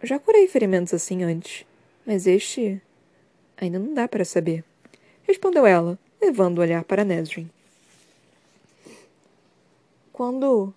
[0.03, 1.65] Já curei ferimentos assim antes,
[2.05, 2.81] mas este.
[3.55, 4.65] ainda não dá para saber.
[5.25, 7.49] Respondeu ela, levando o olhar para Nesrin.
[10.11, 10.73] Quando.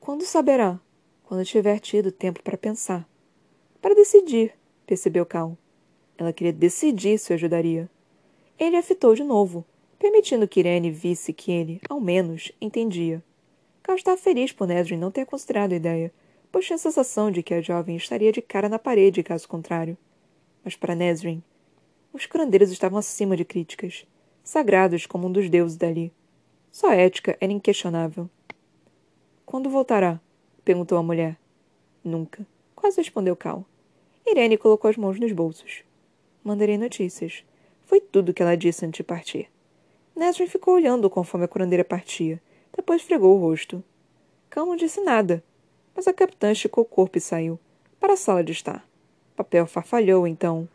[0.00, 0.80] Quando saberá?
[1.24, 3.06] Quando tiver tido tempo para pensar.
[3.80, 4.54] Para decidir,
[4.86, 5.56] percebeu Cal.
[6.16, 7.90] Ela queria decidir se ajudaria.
[8.58, 9.66] Ele a fitou de novo,
[9.98, 13.22] permitindo que Irene visse que ele, ao menos, entendia.
[13.82, 16.12] Cal estava feliz por Nesrin não ter considerado a ideia,
[16.52, 19.96] pois tinha a sensação de que a jovem estaria de cara na parede caso contrário.
[20.62, 21.42] Mas para Nesrin,
[22.12, 24.06] os curandeiros estavam acima de críticas,
[24.44, 26.12] sagrados como um dos deuses dali.
[26.70, 28.28] Sua ética era inquestionável.
[29.46, 30.20] Quando voltará?
[30.62, 31.38] perguntou a mulher.
[32.04, 32.46] Nunca.
[32.76, 33.64] Quase respondeu Cal.
[34.26, 35.82] Irene colocou as mãos nos bolsos.
[36.44, 37.44] Mandarei notícias.
[37.86, 39.50] Foi tudo que ela disse antes de partir.
[40.14, 42.40] Nesrin ficou olhando conforme a curandeira partia.
[42.76, 43.82] Depois esfregou o rosto.
[44.50, 45.42] Cão não disse nada,
[45.94, 47.58] mas a capitã esticou o corpo e saiu,
[48.00, 48.86] para a sala de estar.
[49.32, 50.68] O papel farfalhou, então.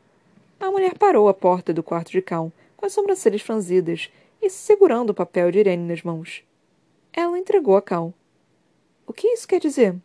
[0.60, 4.10] A mulher parou à porta do quarto de Cal, com as sobrancelhas franzidas
[4.42, 6.44] e segurando o papel de Irene nas mãos.
[7.14, 8.14] Ela entregou a Cal.
[9.06, 9.96] O que isso quer dizer?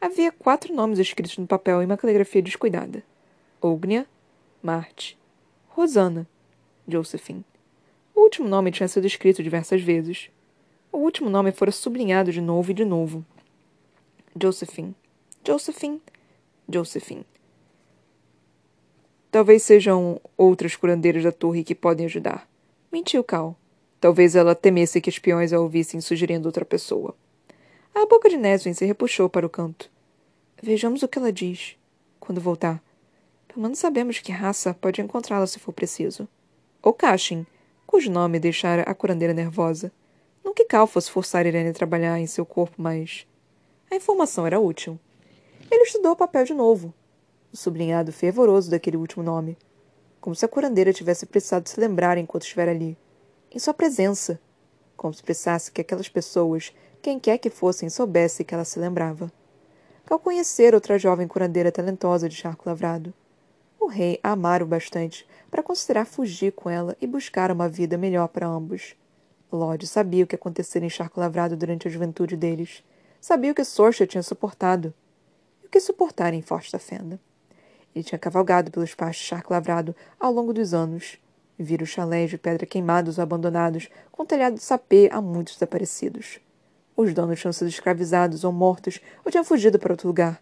[0.00, 3.02] Havia quatro nomes escritos no papel em uma caligrafia descuidada.
[3.60, 4.06] Ognia,
[4.62, 5.18] Marte,
[5.68, 6.26] Rosana,
[6.86, 7.44] Josephine.
[8.14, 10.30] O último nome tinha sido escrito diversas vezes.
[10.92, 13.24] O último nome fora sublinhado de novo e de novo.
[14.36, 14.96] Josephine.
[15.46, 16.02] Josephine.
[16.68, 17.24] Josephine.
[19.30, 22.48] Talvez sejam outras curandeiras da torre que podem ajudar.
[22.90, 23.56] Mentiu Cal.
[24.00, 27.14] Talvez ela temesse que espiões a ouvissem sugerindo outra pessoa.
[27.94, 29.88] A boca de Neswin se repuxou para o canto.
[30.60, 31.76] Vejamos o que ela diz.
[32.18, 32.82] Quando voltar.
[33.46, 36.28] Pelo menos sabemos que raça pode encontrá-la se for preciso.
[36.82, 37.46] Ou Cashin,
[37.86, 39.92] cujo nome deixara a curandeira nervosa.
[40.44, 43.26] Não que Cal fosse forçar Irene a trabalhar em seu corpo, mas.
[43.94, 44.98] A informação era útil.
[45.70, 46.92] Ele estudou o papel de novo,
[47.52, 49.56] o sublinhado fervoroso daquele último nome.
[50.20, 52.98] Como se a curandeira tivesse precisado se lembrar enquanto estivera ali.
[53.52, 54.40] Em sua presença.
[54.96, 59.30] Como se precisasse que aquelas pessoas, quem quer que fossem, soubessem que ela se lembrava.
[60.04, 63.14] Cal conhecer outra jovem curandeira talentosa de charco lavrado.
[63.78, 67.96] O rei a amara o bastante para considerar fugir com ela e buscar uma vida
[67.96, 68.96] melhor para ambos.
[69.52, 72.82] Lorde sabia o que acontecera em Charco Lavrado durante a juventude deles.
[73.26, 74.92] Sabia o que Sorcha tinha suportado.
[75.62, 77.18] E o que suportara em Forte da Fenda.
[77.94, 81.18] Ele tinha cavalgado pelos pastos de Charco Lavrado ao longo dos anos.
[81.58, 86.38] Vira os chalés de pedra queimados ou abandonados, com telhado de sapê a muitos desaparecidos.
[86.94, 90.38] Os donos tinham sido escravizados ou mortos, ou tinham fugido para outro lugar.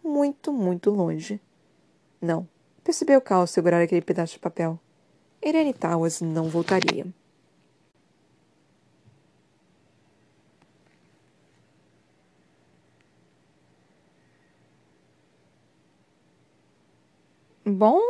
[0.00, 1.40] Muito, muito longe.
[2.20, 2.46] Não.
[2.84, 4.78] Percebeu Cal segurar aquele pedaço de papel.
[5.42, 7.04] Irene Towers não voltaria.
[17.64, 18.00] Bom,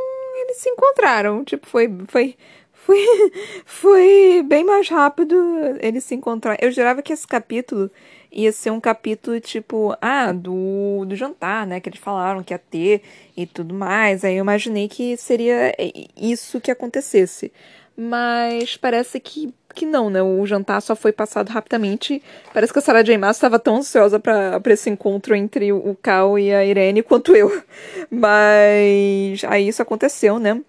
[0.42, 1.44] eles se encontraram.
[1.44, 2.36] Tipo, foi, foi,
[2.72, 2.96] foi,
[3.64, 5.36] foi bem mais rápido
[5.80, 6.58] eles se encontraram.
[6.60, 7.90] Eu jurava que esse capítulo
[8.30, 11.80] ia ser um capítulo tipo, ah, do, do jantar, né?
[11.80, 13.02] Que eles falaram que ia ter
[13.36, 14.24] e tudo mais.
[14.24, 15.74] Aí eu imaginei que seria
[16.16, 17.52] isso que acontecesse.
[17.96, 20.22] Mas parece que, que não, né?
[20.22, 22.22] O jantar só foi passado rapidamente.
[22.52, 23.16] Parece que a Sarah J.
[23.18, 27.62] Maas estava tão ansiosa para esse encontro entre o Cal e a Irene quanto eu.
[28.10, 30.60] Mas aí isso aconteceu, né?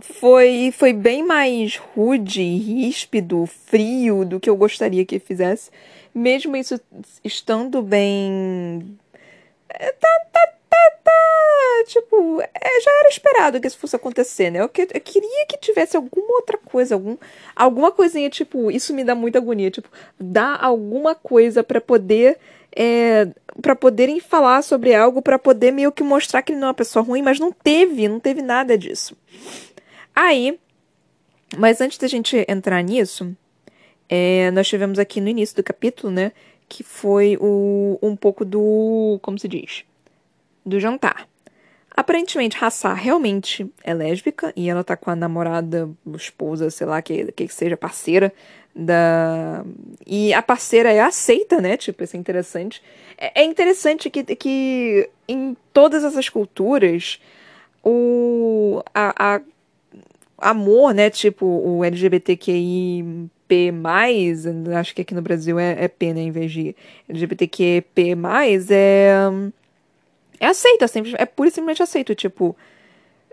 [0.00, 5.70] Foi, foi bem mais rude, ríspido, frio do que eu gostaria que fizesse
[6.14, 6.80] mesmo isso
[7.24, 8.96] estando bem.
[9.68, 11.84] É, tá, tá, tá, tá.
[11.86, 14.60] Tipo, é, já era esperado que isso fosse acontecer, né?
[14.60, 17.16] Eu, que, eu queria que tivesse alguma outra coisa, algum,
[17.54, 19.70] alguma coisinha, tipo, isso me dá muita agonia.
[19.70, 22.38] Tipo, dar alguma coisa para poder.
[22.76, 23.28] É,
[23.62, 26.74] para poderem falar sobre algo, para poder meio que mostrar que ele não é uma
[26.74, 29.16] pessoa ruim, mas não teve, não teve nada disso.
[30.12, 30.58] Aí,
[31.56, 33.32] mas antes da gente entrar nisso,
[34.08, 36.32] é, nós tivemos aqui no início do capítulo, né?
[36.68, 39.18] Que foi o, um pouco do.
[39.22, 39.84] Como se diz?
[40.64, 41.28] Do jantar.
[41.96, 47.30] Aparentemente, Hassá realmente é lésbica e ela tá com a namorada, esposa, sei lá, que,
[47.32, 48.32] que seja parceira
[48.74, 49.64] da.
[50.04, 51.76] E a parceira é aceita, né?
[51.76, 52.82] Tipo, isso é interessante.
[53.16, 57.20] É, é interessante que, que em todas essas culturas
[57.82, 59.40] o a, a
[60.50, 61.10] amor, né?
[61.10, 63.72] Tipo, o LGBTQI P+,
[64.76, 66.74] acho que aqui no Brasil é, é P, né, em vez de
[67.08, 68.16] LGBTQP+,
[68.70, 69.28] é,
[70.44, 72.56] é aceito, é, é pura e simplesmente aceito, tipo,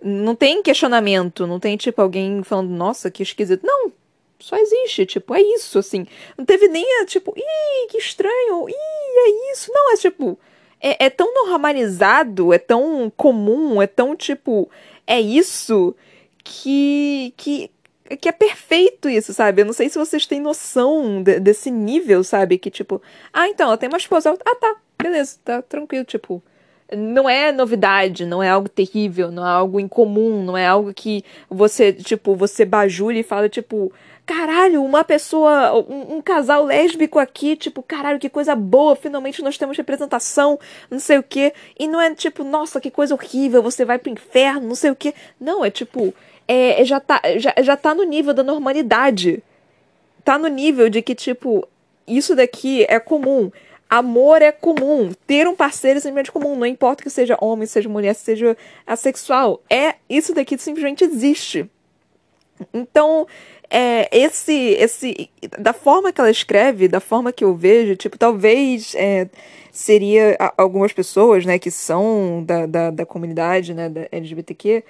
[0.02, 3.92] não tem questionamento, não tem, tipo, alguém falando, nossa, que esquisito, não,
[4.40, 9.54] só existe, tipo, é isso, assim, não teve nem, tipo, ih, que estranho, ih, é
[9.54, 10.40] isso, não, é tipo,
[10.80, 14.70] é, é tão normalizado, é tão comum, é tão, tipo,
[15.06, 15.96] é isso,
[16.44, 17.70] que, que
[18.18, 19.62] que é perfeito isso, sabe?
[19.62, 22.58] Eu não sei se vocês têm noção de, desse nível, sabe?
[22.58, 24.38] Que tipo, ah, então, eu tenho uma esposa.
[24.46, 26.44] Ah, tá, beleza, tá tranquilo, tipo.
[26.96, 31.24] Não é novidade, não é algo terrível, não é algo incomum, não é algo que
[31.50, 33.92] você, tipo, você bajule e fala, tipo,
[34.26, 39.58] caralho, uma pessoa, um, um, casal lésbico aqui, tipo, caralho, que coisa boa, finalmente nós
[39.58, 41.54] temos representação, não sei o quê.
[41.78, 44.96] E não é tipo, nossa, que coisa horrível, você vai pro inferno, não sei o
[44.96, 45.14] quê.
[45.40, 46.14] Não, é tipo,
[46.48, 49.44] é, já, tá, já, já tá no nível da normalidade.
[50.24, 51.68] Tá no nível de que, tipo,
[52.08, 53.52] isso daqui é comum.
[53.92, 55.12] Amor é comum.
[55.28, 56.56] Ter um parceiro é simplesmente comum.
[56.56, 58.56] Não importa que seja homem, seja mulher, seja
[58.88, 59.62] assexual.
[59.70, 61.70] É, isso daqui simplesmente existe.
[62.74, 63.28] Então,
[63.70, 65.30] é, esse, esse,
[65.60, 69.28] da forma que ela escreve, da forma que eu vejo, tipo, talvez é,
[69.74, 74.86] seria algumas pessoas, né, que são da, da, da comunidade, né, da LGBTQ,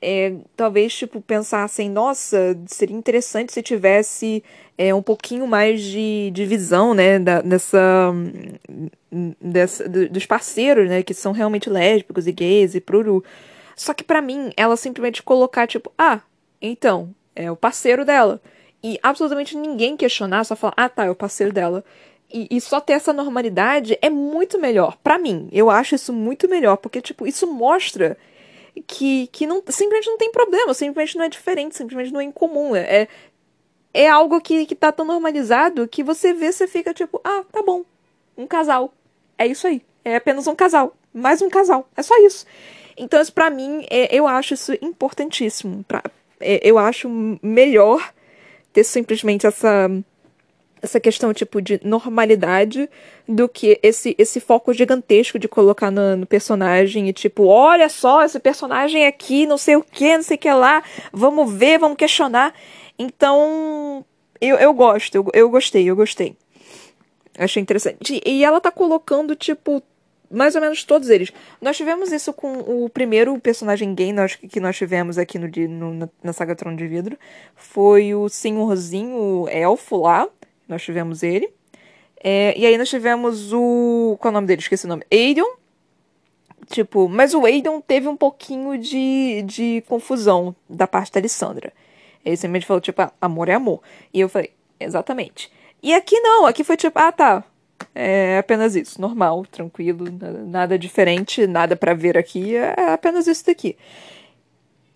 [0.00, 4.42] é, talvez tipo pensassem, nossa, seria interessante se tivesse
[4.76, 8.12] é, um pouquinho mais de, de visão, né, da, dessa,
[9.40, 13.24] dessa dos parceiros, né, que são realmente lésbicos e gays e pruru.
[13.74, 16.20] Só que para mim, ela simplesmente colocar tipo, ah,
[16.60, 18.40] então, é o parceiro dela.
[18.82, 21.84] E absolutamente ninguém questionar, só falar, ah tá, é o parceiro dela.
[22.32, 24.96] e, e, só ter essa normalidade é muito melhor.
[25.02, 28.16] para mim, eu acho isso muito melhor, porque, tipo, isso mostra
[28.86, 32.74] que, que não, simplesmente não tem problema, simplesmente não é diferente, simplesmente não é incomum.
[32.74, 33.08] É, é,
[33.94, 37.62] é algo que, que tá tão normalizado que você vê, você fica tipo, ah, tá
[37.62, 37.84] bom,
[38.36, 38.92] um casal.
[39.38, 39.82] É isso aí.
[40.04, 40.96] É apenas um casal.
[41.12, 41.88] Mais um casal.
[41.96, 42.46] É só isso.
[42.96, 45.84] Então, isso pra mim, é, eu acho isso importantíssimo.
[45.84, 46.02] Pra,
[46.40, 47.08] é, eu acho
[47.42, 48.12] melhor
[48.72, 49.90] ter simplesmente essa
[50.86, 52.88] essa questão tipo de normalidade
[53.28, 58.24] do que esse esse foco gigantesco de colocar no, no, personagem e tipo olha só
[58.24, 60.82] esse personagem aqui não sei o que não sei o que lá
[61.12, 62.54] vamos ver vamos questionar
[62.98, 64.04] então
[64.40, 66.36] eu, eu gosto eu, eu gostei eu gostei
[67.36, 69.82] achei interessante e ela tá colocando tipo
[70.30, 71.32] mais ou menos todos eles.
[71.60, 76.10] Nós tivemos isso com o primeiro personagem gay nós, que nós tivemos aqui no, no,
[76.22, 77.16] na saga Trono de Vidro.
[77.54, 80.28] Foi o senhorzinho elfo lá.
[80.68, 81.48] Nós tivemos ele.
[82.22, 84.16] É, e aí nós tivemos o.
[84.20, 84.60] Qual é o nome dele?
[84.60, 85.04] Esqueci o nome.
[85.12, 85.44] Aiden.
[86.68, 91.72] Tipo, mas o Aiden teve um pouquinho de, de confusão da parte da Alessandra.
[92.24, 93.80] Ele simplesmente falou, tipo, ah, amor é amor.
[94.12, 94.50] E eu falei,
[94.80, 95.50] exatamente.
[95.80, 97.44] E aqui não, aqui foi tipo, ah tá,
[97.94, 100.06] é apenas isso, normal, tranquilo,
[100.46, 103.76] nada diferente, nada para ver aqui, é apenas isso daqui.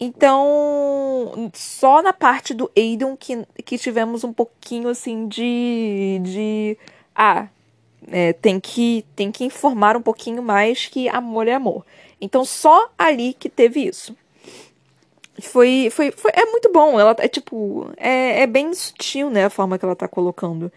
[0.01, 6.21] Então, só na parte do Aiden que, que tivemos um pouquinho assim de.
[6.23, 6.79] de
[7.15, 7.49] ah,
[8.11, 11.85] é, tem, que, tem que informar um pouquinho mais que amor é amor.
[12.19, 14.17] Então, só ali que teve isso.
[15.43, 16.99] Foi, foi, foi é muito bom.
[16.99, 17.91] Ela é tipo.
[17.99, 19.45] É, é bem sutil, né?
[19.45, 20.73] A forma que ela tá colocando.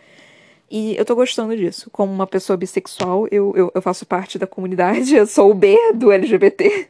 [0.70, 1.90] E eu tô gostando disso.
[1.92, 5.78] Como uma pessoa bissexual, eu, eu, eu faço parte da comunidade, eu sou o B
[5.94, 6.90] do LGBT.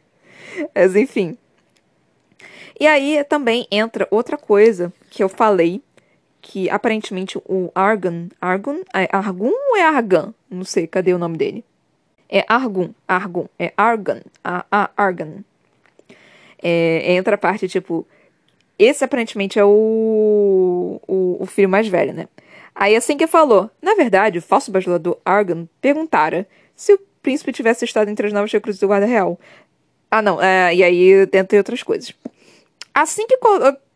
[0.74, 1.38] Mas enfim.
[2.78, 5.82] E aí também entra outra coisa que eu falei,
[6.40, 8.28] que aparentemente o Argon.
[8.40, 8.80] Argon?
[8.94, 10.34] É Argun ou é Argan?
[10.50, 11.64] Não sei, cadê o nome dele?
[12.28, 12.90] É Argun.
[13.06, 13.46] Argun.
[13.58, 14.20] É Argon.
[14.42, 15.42] A, a Argon.
[16.62, 18.06] É, entra a parte tipo.
[18.76, 22.26] Esse aparentemente é o, o, o filho mais velho, né?
[22.74, 27.84] Aí assim que falou, na verdade, o falso bajulador Argan perguntara se o príncipe tivesse
[27.84, 29.38] estado entre as novas recrutas do guarda real.
[30.10, 32.12] Ah, não, é, e aí dentre outras coisas.
[32.94, 33.36] Assim que,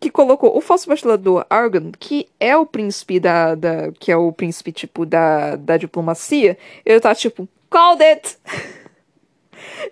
[0.01, 3.93] que colocou o falso bajulador Argan, que é o príncipe da, da.
[3.93, 8.37] que é o príncipe, tipo, da, da diplomacia, eu tava tipo, called it!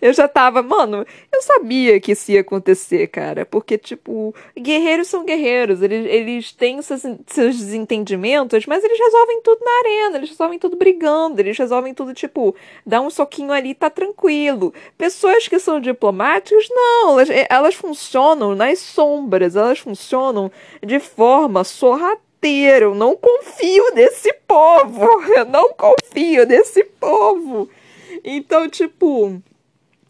[0.00, 3.46] eu já tava, mano, eu sabia que isso ia acontecer, cara.
[3.46, 9.60] Porque, tipo, guerreiros são guerreiros, eles, eles têm seus, seus desentendimentos, mas eles resolvem tudo
[9.64, 12.54] na arena, eles resolvem tudo brigando, eles resolvem tudo, tipo,
[12.84, 14.72] dá um soquinho ali tá tranquilo.
[14.98, 20.50] Pessoas que são diplomáticas, não, elas, elas funcionam nas sombras, elas funcionam
[20.84, 22.26] de forma sorrateira.
[22.84, 27.68] Eu não confio nesse povo, eu não confio nesse povo.
[28.24, 29.40] Então, tipo,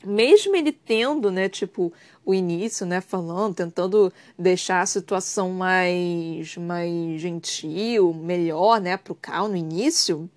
[0.07, 1.93] mesmo ele tendo, né, tipo,
[2.25, 9.49] o início, né, falando, tentando deixar a situação mais, mais gentil, melhor, né, pro Cal
[9.49, 10.31] no início,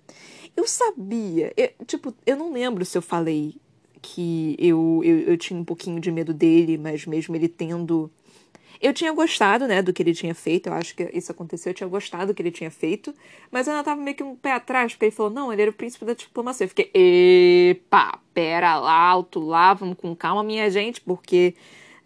[0.56, 3.54] eu sabia, eu, tipo, eu não lembro se eu falei
[4.02, 8.10] que eu, eu, eu tinha um pouquinho de medo dele, mas mesmo ele tendo
[8.80, 11.74] eu tinha gostado, né, do que ele tinha feito, eu acho que isso aconteceu, eu
[11.74, 13.14] tinha gostado do que ele tinha feito,
[13.50, 15.70] mas eu ainda tava meio que um pé atrás, porque ele falou, não, ele era
[15.70, 16.64] o príncipe da diplomacia.
[16.64, 21.54] Eu fiquei, epa, pera lá, alto lá, vamos com calma, minha gente, porque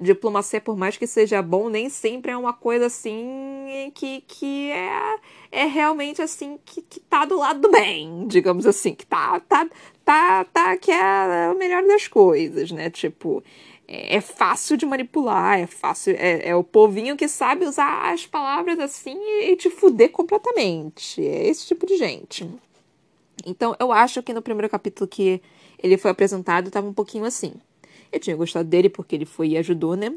[0.00, 5.16] diplomacia, por mais que seja bom, nem sempre é uma coisa assim que, que é,
[5.52, 9.68] é realmente assim, que, que tá do lado do bem, digamos assim, que tá, tá,
[10.04, 12.90] tá, tá, que é o melhor das coisas, né?
[12.90, 13.42] Tipo,
[13.86, 16.14] é, é, fácil de manipular, é fácil.
[16.18, 21.24] É, é, o povinho que sabe usar as palavras assim e, te fuder completamente.
[21.24, 22.48] É esse tipo de gente.
[23.46, 25.42] Então, eu acho que no primeiro capítulo que
[25.78, 27.52] ele foi apresentado, tava um pouquinho assim.
[28.10, 30.14] Eu tinha gostado dele porque ele foi e ajudou, né?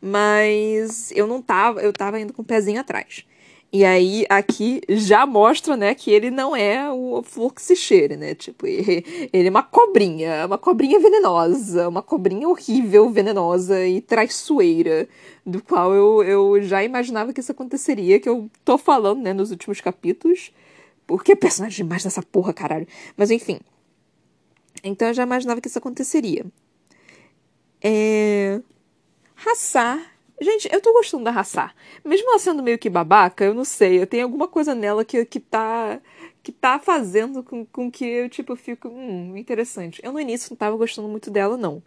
[0.00, 3.24] Mas eu não tava, eu tava indo com o pezinho atrás.
[3.74, 8.16] E aí, aqui já mostra, né, que ele não é o flor que se cheire,
[8.16, 8.32] né?
[8.32, 9.02] Tipo, ele,
[9.32, 15.08] é uma cobrinha, uma cobrinha venenosa, uma cobrinha horrível, venenosa e traiçoeira,
[15.44, 19.50] do qual eu, eu já imaginava que isso aconteceria, que eu tô falando, né, nos
[19.50, 20.52] últimos capítulos.
[21.04, 22.86] Porque é personagem demais dessa porra, caralho.
[23.16, 23.58] Mas enfim.
[24.84, 26.46] Então eu já imaginava que isso aconteceria.
[27.82, 28.60] É.
[29.34, 31.74] Raçar Gente, eu tô gostando da Hassar.
[32.04, 34.00] Mesmo ela sendo meio que babaca, eu não sei.
[34.00, 36.00] Eu tenho alguma coisa nela que, que tá.
[36.42, 38.88] que tá fazendo com, com que eu, tipo, fico.
[38.88, 40.00] Hum, interessante.
[40.04, 41.82] Eu no início não tava gostando muito dela, não.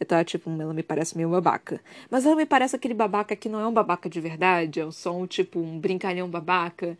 [0.00, 1.80] eu tava tipo, ela me parece meio babaca.
[2.10, 5.16] Mas ela me parece aquele babaca que não é um babaca de verdade, é só
[5.16, 6.98] um tipo, um brincalhão babaca.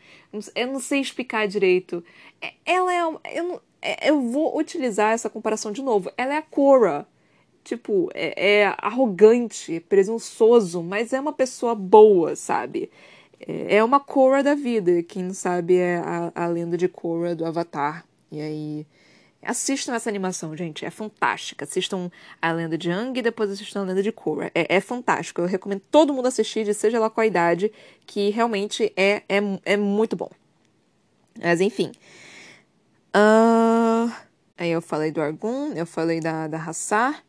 [0.54, 2.04] Eu não sei explicar direito.
[2.40, 3.00] É, ela é.
[3.40, 6.10] Eu, é, eu vou utilizar essa comparação de novo.
[6.16, 7.06] Ela é a Cora.
[7.64, 12.90] Tipo, é, é arrogante, presunçoso, mas é uma pessoa boa, sabe?
[13.40, 15.02] É, é uma Korra da vida.
[15.02, 18.04] Quem não sabe é a, a lenda de Korra do Avatar.
[18.30, 18.86] E aí.
[19.44, 20.84] Assistam essa animação, gente.
[20.84, 21.64] É fantástica.
[21.64, 22.10] Assistam
[22.40, 24.50] a lenda de Ang e depois assistam a lenda de Korra.
[24.54, 25.40] É, é fantástico.
[25.40, 27.72] Eu recomendo todo mundo assistir, de seja lá qual a idade,
[28.06, 30.30] que realmente é, é, é muito bom.
[31.40, 31.92] Mas enfim.
[33.16, 34.12] Uh...
[34.62, 37.24] Aí eu falei do Argun, eu falei da, da Hassar.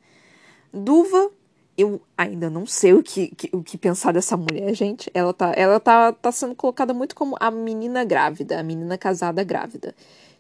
[0.74, 1.32] Duva,
[1.78, 5.09] eu ainda não sei o que, que, o que pensar dessa mulher, gente.
[5.13, 9.43] Ela tá, ela tá, tá sendo colocada muito como a menina grávida, a menina casada
[9.43, 9.93] grávida.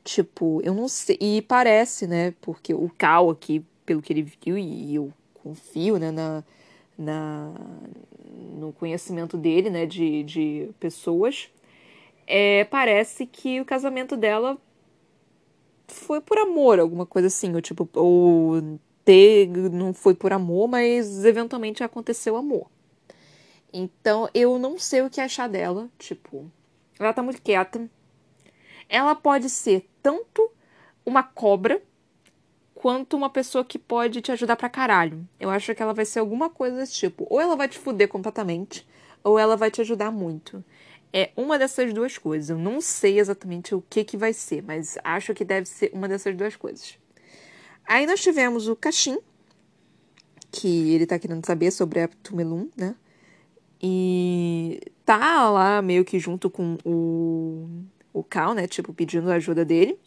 [0.03, 1.17] Tipo, eu não sei.
[1.21, 2.33] E parece, né?
[2.41, 6.43] Porque o Cal aqui, pelo que ele viu, e eu confio, né, na,
[6.97, 7.53] na,
[8.57, 11.49] no conhecimento dele, né, de, de pessoas,
[12.25, 14.57] é, parece que o casamento dela
[15.87, 21.25] foi por amor, alguma coisa assim, ou tipo, ou ter, não foi por amor, mas
[21.25, 22.67] eventualmente aconteceu amor.
[23.71, 26.49] Então eu não sei o que achar dela, tipo,
[26.99, 27.89] ela tá muito quieta.
[28.87, 30.51] Ela pode ser tanto
[31.05, 31.81] uma cobra
[32.75, 35.27] quanto uma pessoa que pode te ajudar pra caralho.
[35.39, 37.25] Eu acho que ela vai ser alguma coisa desse tipo.
[37.29, 38.87] Ou ela vai te fuder completamente,
[39.23, 40.63] ou ela vai te ajudar muito.
[41.11, 42.49] É uma dessas duas coisas.
[42.49, 46.07] Eu não sei exatamente o que que vai ser, mas acho que deve ser uma
[46.07, 46.97] dessas duas coisas.
[47.85, 49.19] Aí nós tivemos o Kashin,
[50.51, 52.95] que ele tá querendo saber sobre a Tumelun, né?
[53.81, 57.67] E tá lá meio que junto com o,
[58.13, 58.67] o Cal, né?
[58.67, 59.99] Tipo, pedindo ajuda dele.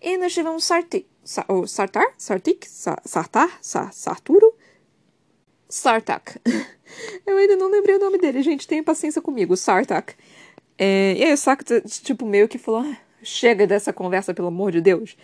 [0.00, 2.06] E nós tivemos Sarti, Sa, o Sartar?
[2.18, 2.68] Sartik?
[2.68, 3.58] Sa, Sartar?
[3.62, 4.54] Sa, Sarturo?
[5.68, 6.38] Sartak.
[7.26, 8.68] Eu ainda não lembrei o nome dele, gente.
[8.68, 9.56] Tenha paciência comigo.
[9.56, 10.14] Sartak.
[10.76, 14.72] É, e aí o Sartak, tipo, meio que falou: ah, chega dessa conversa, pelo amor
[14.72, 15.16] de Deus.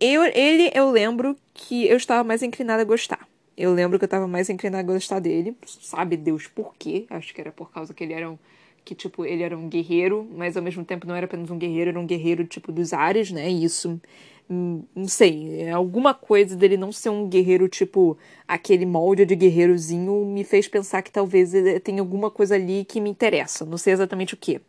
[0.00, 3.28] Eu, ele, eu lembro que eu estava mais inclinada a gostar.
[3.54, 5.54] Eu lembro que eu estava mais inclinada a gostar dele.
[5.66, 7.04] Sabe Deus por quê?
[7.10, 8.38] Acho que era por causa que ele era um.
[8.82, 11.90] Que, tipo, ele era um guerreiro, mas ao mesmo tempo não era apenas um guerreiro,
[11.90, 13.50] era um guerreiro, tipo, dos ares, né?
[13.50, 14.00] E isso.
[14.48, 15.60] Hum, não sei.
[15.62, 18.16] É alguma coisa dele não ser um guerreiro, tipo,
[18.48, 21.52] aquele molde de guerreirozinho me fez pensar que talvez
[21.84, 23.66] tem alguma coisa ali que me interessa.
[23.66, 24.60] Não sei exatamente o que.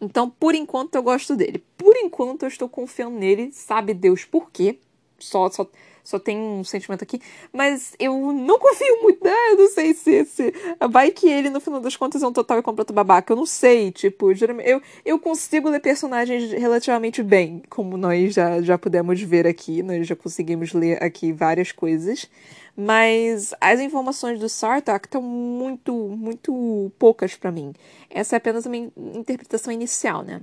[0.00, 1.64] Então, por enquanto, eu gosto dele.
[1.76, 4.78] Por enquanto, eu estou confiando nele, sabe Deus por quê.
[5.18, 5.66] Só, só,
[6.06, 7.20] só tem um sentimento aqui.
[7.52, 9.32] Mas eu não confio muito, né?
[9.50, 10.54] Eu não sei se, se.
[10.88, 13.32] Vai que ele, no final das contas, é um total e completo babaca.
[13.32, 13.90] Eu não sei.
[13.90, 14.30] Tipo.
[14.62, 19.82] Eu, eu consigo ler personagens relativamente bem, como nós já, já pudemos ver aqui.
[19.82, 22.30] Nós já conseguimos ler aqui várias coisas.
[22.76, 27.72] Mas as informações do Sartak estão muito, muito poucas para mim.
[28.08, 30.40] Essa é apenas uma interpretação inicial, né?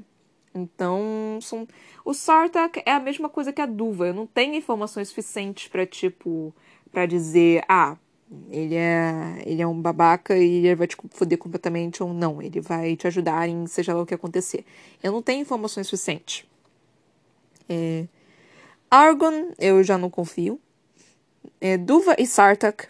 [0.53, 1.67] Então, são...
[2.05, 4.07] o Sartak é a mesma coisa que a Duva.
[4.07, 6.53] Eu não tenho informações suficientes para tipo,
[6.91, 7.97] para dizer, ah,
[8.49, 12.41] ele é, ele é um babaca e ele vai te foder completamente ou não.
[12.41, 14.65] Ele vai te ajudar em seja lá o que acontecer.
[15.01, 16.45] Eu não tenho informações suficientes.
[17.67, 18.05] É...
[18.89, 20.59] Argon, eu já não confio.
[21.59, 22.87] É, Duva e Sartak,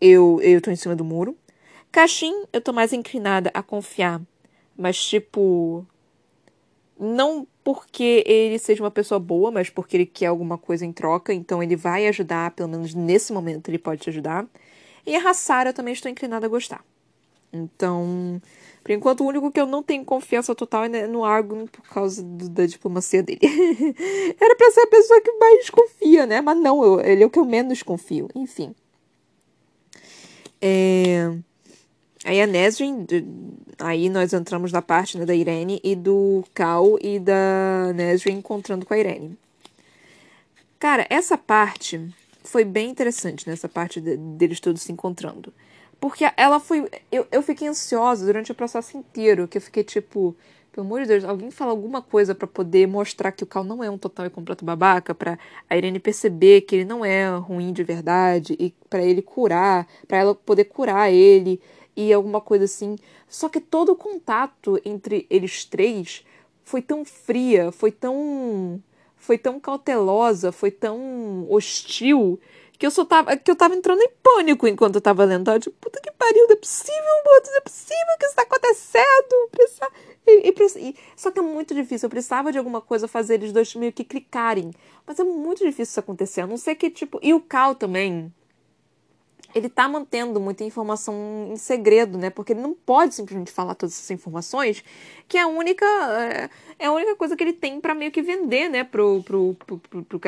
[0.00, 1.36] eu, eu tô em cima do muro.
[1.92, 4.20] Kashin, eu tô mais inclinada a confiar.
[4.76, 5.86] Mas, tipo.
[7.00, 11.32] Não porque ele seja uma pessoa boa, mas porque ele quer alguma coisa em troca.
[11.32, 14.46] Então ele vai ajudar, pelo menos nesse momento ele pode te ajudar.
[15.06, 16.84] E a Hassara eu também estou inclinada a gostar.
[17.52, 18.40] Então,
[18.82, 22.22] por enquanto, o único que eu não tenho confiança total é no Argon por causa
[22.22, 23.40] do, da diplomacia dele.
[24.40, 26.40] Era pra ser a pessoa que mais confia, né?
[26.40, 28.28] Mas não, eu, ele é o que eu menos confio.
[28.34, 28.74] Enfim.
[30.60, 31.34] É...
[32.24, 33.06] Aí a Nesrin,
[33.78, 38.84] aí nós entramos na parte né, da Irene e do Cal e da Nesrin encontrando
[38.84, 39.38] com a Irene.
[40.78, 42.12] Cara, essa parte
[42.44, 45.52] foi bem interessante, nessa né, parte de, deles todos se encontrando.
[46.00, 46.88] Porque ela foi.
[47.12, 50.34] Eu, eu fiquei ansiosa durante o processo inteiro, que eu fiquei tipo.
[50.72, 53.82] Pelo amor de Deus, alguém fala alguma coisa para poder mostrar que o Cal não
[53.82, 55.36] é um total e completo babaca, para
[55.68, 60.18] a Irene perceber que ele não é ruim de verdade e para ele curar, para
[60.18, 61.60] ela poder curar ele
[62.08, 62.96] e alguma coisa assim.
[63.28, 66.24] Só que todo o contato entre eles três
[66.64, 68.82] foi tão fria, foi tão
[69.16, 72.40] foi tão cautelosa, foi tão hostil
[72.78, 75.44] que eu só tava, que eu tava entrando em pânico enquanto eu tava lendo.
[75.44, 78.42] Tava tipo, puta que pariu, não é possível, mano, não é possível que isso tá
[78.42, 79.48] acontecendo.
[79.50, 79.88] Precisa,
[80.26, 83.52] e, e, e, só que é muito difícil, eu precisava de alguma coisa fazer eles
[83.52, 84.70] dois meio que clicarem.
[85.06, 87.18] Mas é muito difícil isso acontecer, a não ser que, tipo.
[87.22, 88.32] E o Cal também.
[89.54, 92.30] Ele tá mantendo muita informação em segredo, né?
[92.30, 94.84] Porque ele não pode simplesmente falar todas essas informações,
[95.28, 98.22] que é a única, é, é a única coisa que ele tem para meio que
[98.22, 100.20] vender, né, pro, pro, pro, pro, pro.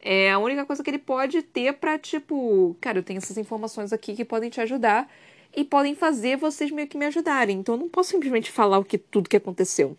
[0.00, 3.92] É a única coisa que ele pode ter pra, tipo, cara, eu tenho essas informações
[3.92, 5.10] aqui que podem te ajudar
[5.54, 7.58] e podem fazer vocês meio que me ajudarem.
[7.58, 9.96] Então eu não posso simplesmente falar o que tudo que aconteceu.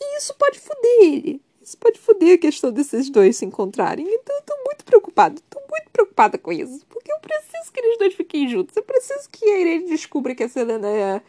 [0.00, 1.42] E isso pode foder ele.
[1.64, 4.06] Isso pode foder a questão desses dois se encontrarem.
[4.06, 5.40] Então eu tô muito preocupada.
[5.48, 6.84] Tô muito preocupada com isso.
[6.90, 8.76] Porque eu preciso que eles dois fiquem juntos.
[8.76, 11.22] Eu preciso que a Irene descubra que a Selena é,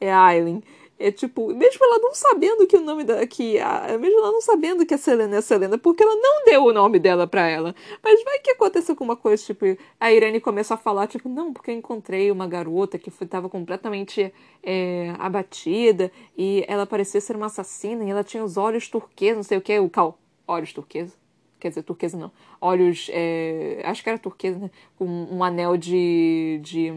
[0.00, 0.62] é a Aileen.
[1.02, 3.26] É tipo, mesmo ela não sabendo que o nome da.
[3.26, 6.44] Que a, mesmo ela não sabendo que a Selena é a Selena, porque ela não
[6.44, 7.74] deu o nome dela pra ela.
[8.00, 9.64] Mas vai que aconteceu com uma coisa, tipo,
[9.98, 13.48] a Irene começa a falar, tipo, não, porque eu encontrei uma garota que foi, tava
[13.48, 14.32] completamente
[14.62, 19.42] é, abatida e ela parecia ser uma assassina e ela tinha os olhos turqueses, não
[19.42, 20.18] sei o que, o cal.
[20.46, 21.18] Olhos turqueses?
[21.58, 22.30] Quer dizer, turquesa não.
[22.60, 23.08] Olhos.
[23.12, 24.70] É, acho que era turquesa, né?
[24.96, 26.60] Com um anel de.
[26.62, 26.92] de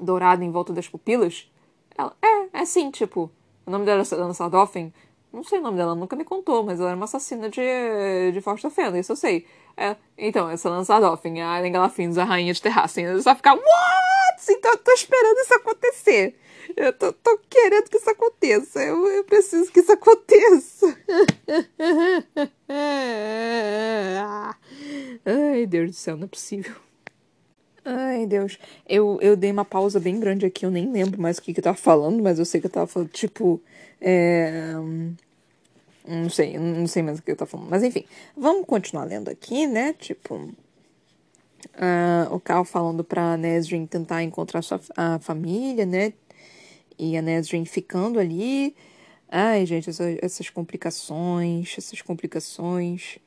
[0.00, 1.48] dourado em volta das pupilas.
[1.96, 3.30] Ela, é, é sim, tipo,
[3.66, 4.92] o nome dela é Selena Sardoffen.
[5.32, 7.60] Não sei o nome dela, nunca me contou, mas ela era uma assassina de,
[8.32, 9.46] de Fausta Fenda, isso eu sei.
[9.76, 13.12] É, então, é Selena Sardoffen, a Ellen Galafins, a rainha de Terrassen.
[13.12, 13.64] Você vai ficar, what?
[14.48, 16.38] Então eu tô esperando isso acontecer.
[16.76, 18.82] Eu tô, tô querendo que isso aconteça.
[18.82, 20.96] Eu, eu preciso que isso aconteça.
[25.24, 26.74] Ai, Deus do céu, não é possível.
[27.84, 28.58] Ai, Deus.
[28.88, 31.60] Eu, eu dei uma pausa bem grande aqui, eu nem lembro mais o que, que
[31.60, 33.60] eu tava falando, mas eu sei que eu tava falando, tipo.
[34.00, 34.72] É...
[36.06, 37.68] Não sei, não sei mais o que eu tava falando.
[37.70, 38.04] Mas enfim,
[38.36, 39.92] vamos continuar lendo aqui, né?
[39.94, 40.34] Tipo.
[41.76, 46.12] Uh, o Cal falando pra Nesrin tentar encontrar sua, a família, né?
[46.98, 48.74] E a Nesrin ficando ali.
[49.28, 53.18] Ai, gente, essa, essas complicações, essas complicações.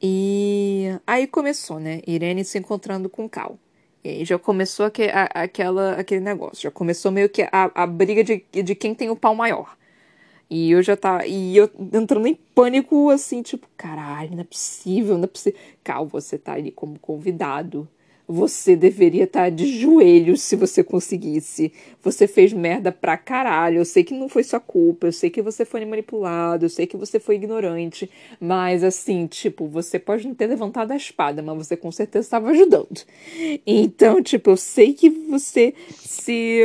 [0.00, 2.00] E aí começou, né?
[2.06, 3.58] Irene se encontrando com Cal.
[4.04, 6.62] E aí já começou aquele, a, aquela, aquele negócio.
[6.62, 9.76] Já começou meio que a, a briga de, de quem tem o pau maior.
[10.50, 11.26] E eu já tava.
[11.26, 15.58] E eu entrando em pânico, assim, tipo, caralho, não é possível, não é possível.
[15.82, 17.88] Cal, você tá ali como convidado.
[18.32, 21.70] Você deveria estar tá de joelhos se você conseguisse.
[22.02, 23.76] Você fez merda pra caralho.
[23.76, 25.06] Eu sei que não foi sua culpa.
[25.06, 26.64] Eu sei que você foi manipulado.
[26.64, 28.10] Eu sei que você foi ignorante.
[28.40, 32.48] Mas, assim, tipo, você pode não ter levantado a espada, mas você com certeza estava
[32.48, 33.02] ajudando.
[33.66, 36.62] Então, tipo, eu sei que você se.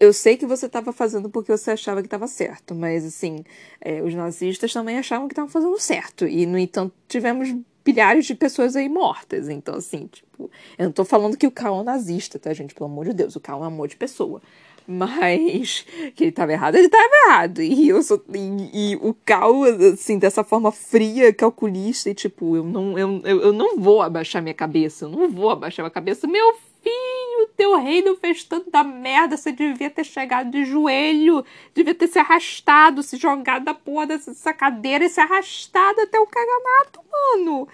[0.00, 3.44] Eu sei que você estava fazendo porque você achava que estava certo, mas assim,
[3.80, 6.26] é, os nazistas também achavam que estavam fazendo certo.
[6.26, 7.54] E, no entanto, tivemos
[7.86, 9.48] bilhares de pessoas aí mortas.
[9.48, 12.74] Então, assim, tipo, eu não tô falando que o Cal é um nazista, tá, gente?
[12.74, 14.42] Pelo amor de Deus, o Cal é um amor de pessoa.
[14.88, 17.62] Mas que ele tava errado, ele tava errado.
[17.62, 18.20] E eu sou.
[18.34, 19.62] E, e o Cal,
[19.92, 24.42] assim, dessa forma fria, calculista, e tipo, eu não, eu, eu, eu não vou abaixar
[24.42, 26.26] minha cabeça, eu não vou abaixar minha cabeça.
[26.26, 27.15] Meu filho,
[27.56, 31.44] teu reino fez tanta merda, você devia ter chegado de joelho,
[31.74, 36.26] devia ter se arrastado, se jogado da porra dessa cadeira e se arrastado até o
[36.26, 37.68] caganato, mano.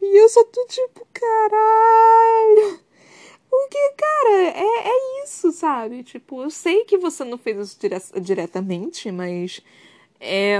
[0.00, 2.80] E eu só tô tipo, caralho.
[3.50, 6.02] Porque, cara, é, é isso, sabe?
[6.02, 9.62] Tipo, eu sei que você não fez isso dire diretamente, mas.
[10.20, 10.58] É.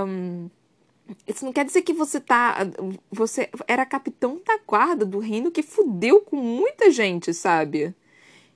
[1.26, 2.58] Isso não quer dizer que você tá.
[3.12, 7.94] Você era capitão da guarda do reino que fudeu com muita gente, sabe?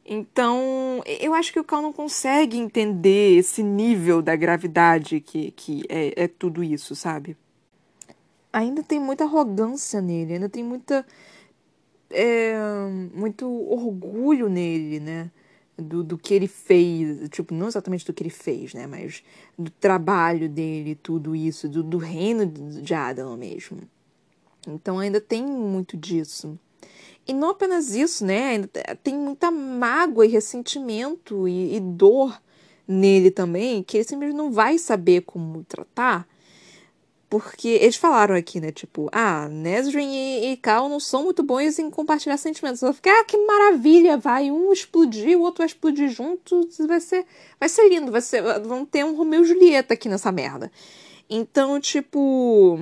[0.04, 5.82] Então, eu acho que o Cal não consegue entender esse nível da gravidade que, que
[5.88, 7.36] é, é tudo isso, sabe?
[8.52, 11.06] Ainda tem muita arrogância nele, ainda tem muita.
[12.12, 12.56] É,
[13.14, 15.30] muito orgulho nele, né?
[15.80, 19.22] do, do que ele fez, tipo, não exatamente do que ele fez, né, mas
[19.58, 23.80] do trabalho dele, tudo isso, do, do reino de Adam mesmo.
[24.66, 26.58] Então ainda tem muito disso.
[27.26, 28.58] E não apenas isso, né,
[29.02, 32.40] tem muita mágoa e ressentimento e, e dor
[32.88, 36.26] nele também, que ele simplesmente não vai saber como tratar,
[37.28, 38.72] porque eles falaram aqui, né?
[38.72, 42.82] Tipo, ah, Nesrin e, e Cal não são muito bons em compartilhar sentimentos.
[42.82, 47.24] Eu fiquei, ah, que maravilha, vai um explodir, o outro vai explodir junto, vai ser,
[47.60, 50.72] vai ser lindo, vai ser, vão ter um Romeu e Julieta aqui nessa merda.
[51.30, 52.76] Então, tipo,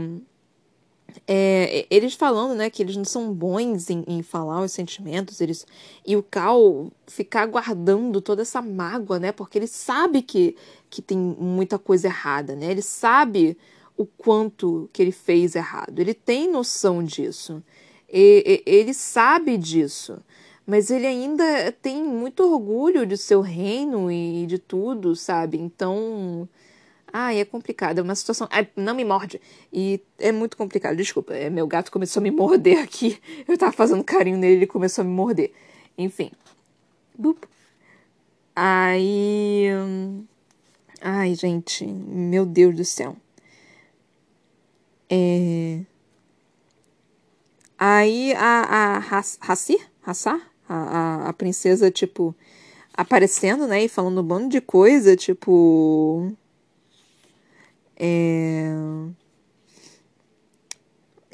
[1.27, 5.67] é, eles falando, né, que eles não são bons em, em, falar os sentimentos, eles
[6.07, 10.57] e o Cal ficar guardando toda essa mágoa, né, porque ele sabe que,
[10.91, 13.57] que tem muita coisa errada, né, ele sabe
[13.99, 15.99] o quanto que ele fez errado.
[15.99, 17.61] Ele tem noção disso.
[18.09, 20.23] E, e, ele sabe disso.
[20.65, 25.59] Mas ele ainda tem muito orgulho de seu reino e de tudo, sabe?
[25.59, 26.49] Então.
[27.13, 27.99] Ai, é complicado.
[27.99, 28.49] É uma situação.
[28.51, 29.41] Ai, não me morde.
[29.73, 30.97] E é muito complicado.
[30.97, 31.35] Desculpa.
[31.35, 33.19] É, meu gato começou a me morder aqui.
[33.47, 35.53] Eu tava fazendo carinho nele ele começou a me morder.
[35.97, 36.31] Enfim.
[37.17, 37.45] Bup.
[38.55, 39.67] Aí.
[41.01, 41.87] Ai, gente.
[41.87, 43.17] Meu Deus do céu.
[45.11, 45.81] É.
[47.79, 49.21] Aí a, a
[50.05, 52.35] Hassar, a, a, a princesa, tipo,
[52.93, 56.33] aparecendo, né, e falando um bando de coisa, tipo.
[57.99, 58.73] É...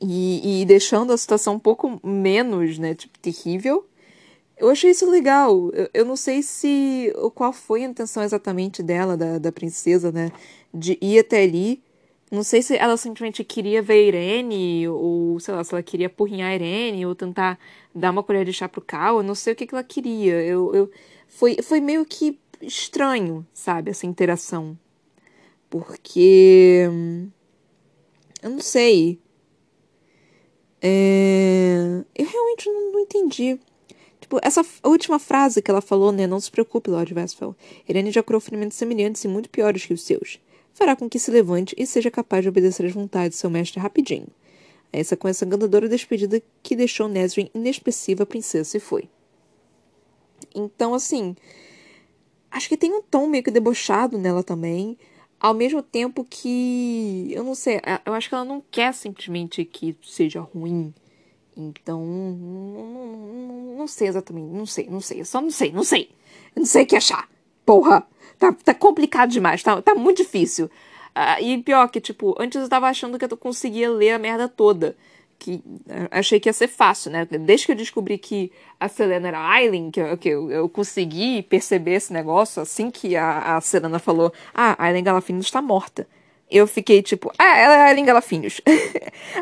[0.00, 3.86] E, e deixando a situação um pouco menos, né, tipo, terrível.
[4.56, 5.70] Eu achei isso legal.
[5.72, 7.12] Eu, eu não sei se.
[7.34, 10.30] qual foi a intenção exatamente dela, da, da princesa, né?
[10.72, 11.82] De ir até ali.
[12.30, 16.52] Não sei se ela simplesmente queria ver Irene, ou sei lá, se ela queria apurrinhar
[16.54, 17.58] Irene, ou tentar
[17.94, 19.18] dar uma colher de chá pro Cal.
[19.18, 20.42] Eu não sei o que, que ela queria.
[20.42, 20.90] Eu, eu,
[21.28, 24.76] foi, foi meio que estranho, sabe, essa interação.
[25.74, 26.88] Porque.
[28.40, 29.18] Eu não sei.
[30.80, 33.58] É, eu realmente não, não entendi.
[34.20, 36.28] Tipo, essa última frase que ela falou, né?
[36.28, 37.56] Não se preocupe, Lord Westphal.
[37.88, 40.38] Irene já curou ferimentos semelhantes e muito piores que os seus.
[40.72, 43.80] Fará com que se levante e seja capaz de obedecer às vontades de seu mestre
[43.80, 44.28] rapidinho.
[44.92, 49.10] Essa com essa encantadora despedida que deixou Nesrin inexpressiva princesa e foi.
[50.54, 51.34] Então, assim,
[52.48, 54.96] acho que tem um tom meio que debochado nela também.
[55.44, 57.28] Ao mesmo tempo que.
[57.30, 60.94] Eu não sei, eu acho que ela não quer simplesmente que seja ruim
[61.56, 66.10] então, não, não, sei exatamente, não sei, não sei, eu só não sei, não sei.
[66.54, 67.28] Eu não sei o que achar.
[67.64, 68.06] Porra,
[68.38, 70.66] tá, tá complicado demais, tá, tá muito difícil.
[70.66, 74.48] Uh, e pior que, tipo, antes eu tava achando que eu conseguia ler a merda
[74.48, 74.96] toda.
[75.38, 77.26] Que uh, achei que ia ser fácil, né?
[77.26, 81.94] Desde que eu descobri que a Selena era Aileen, que, que eu, eu consegui perceber
[81.94, 86.06] esse negócio assim que a, a Selena falou: Ah, Aileen Galafino está morta
[86.50, 88.60] eu fiquei tipo, ah, ela é a Linga Lafinhos.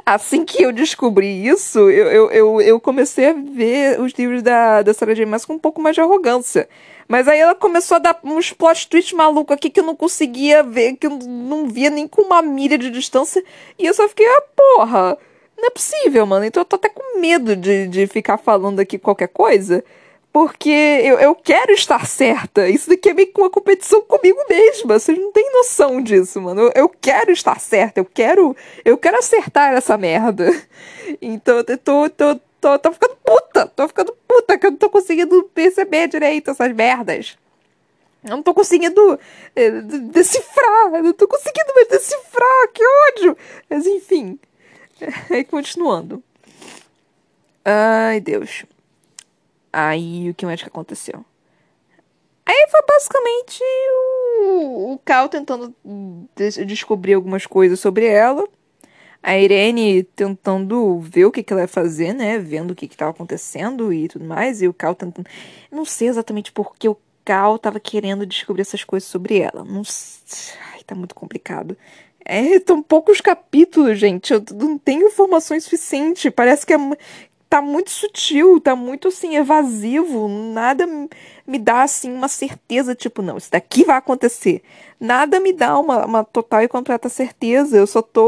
[0.07, 4.83] assim que eu descobri isso, eu, eu, eu, eu, comecei a ver os livros da,
[4.83, 5.27] da Sarah J.
[5.27, 6.69] Maas com um pouco mais de arrogância.
[7.07, 10.63] Mas aí ela começou a dar uns plot twists malucos aqui que eu não conseguia
[10.63, 13.45] ver, que eu não via nem com uma milha de distância.
[13.79, 15.19] E eu só fiquei, ah, porra,
[15.57, 16.45] não é possível, mano.
[16.45, 19.85] Então eu tô até com medo de, de ficar falando aqui qualquer coisa
[20.33, 22.67] porque eu, eu quero estar certa.
[22.67, 24.99] Isso daqui é meio que uma competição comigo mesma.
[24.99, 26.63] Vocês não têm noção disso, mano.
[26.63, 28.01] Eu, eu quero estar certa.
[28.01, 30.51] Eu quero, eu quero acertar essa merda.
[31.21, 33.67] Então eu tô, tô, tô, tô ficando puta.
[33.67, 37.37] Tô ficando puta que eu não tô conseguindo perceber direito essas merdas.
[38.25, 39.19] Eu não tô conseguindo
[39.55, 40.95] é, decifrar.
[40.95, 42.69] Eu não tô conseguindo mais decifrar.
[42.73, 43.37] Que ódio.
[43.69, 44.39] Mas enfim.
[45.31, 46.23] Aí continuando.
[47.65, 48.65] Ai, Deus.
[49.73, 51.25] Aí o que mais que aconteceu?
[52.45, 53.63] Aí foi basicamente
[54.43, 55.75] o, o Cal tentando
[56.37, 58.47] des descobrir algumas coisas sobre ela.
[59.23, 62.39] A Irene tentando ver o que, que ela ia fazer, né?
[62.39, 64.61] Vendo o que estava acontecendo e tudo mais.
[64.61, 65.29] E o Cal tentando.
[65.71, 69.65] Não sei exatamente porque o Cal estava querendo descobrir essas coisas sobre ela.
[69.65, 70.59] Não sei.
[70.73, 71.77] Ai, tá muito complicado.
[72.25, 74.33] É, tão poucos capítulos, gente.
[74.33, 76.33] Eu não tenho informações suficientes.
[76.35, 76.79] Parece que é,
[77.53, 80.87] tá muito sutil, tá muito assim evasivo, nada
[81.47, 84.63] me dá assim uma certeza, tipo, não, isso daqui vai acontecer.
[84.99, 87.77] Nada me dá uma, uma total e completa certeza.
[87.77, 88.25] Eu só tô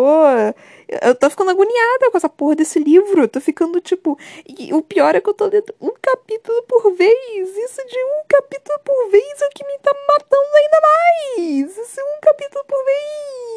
[1.02, 3.22] eu tô ficando agoniada com essa porra desse livro.
[3.22, 6.92] Eu tô ficando tipo, e o pior é que eu tô lendo um capítulo por
[6.94, 7.56] vez.
[7.56, 11.78] Isso de um capítulo por vez é o que me tá matando ainda mais.
[11.78, 13.53] Isso é um capítulo por vez.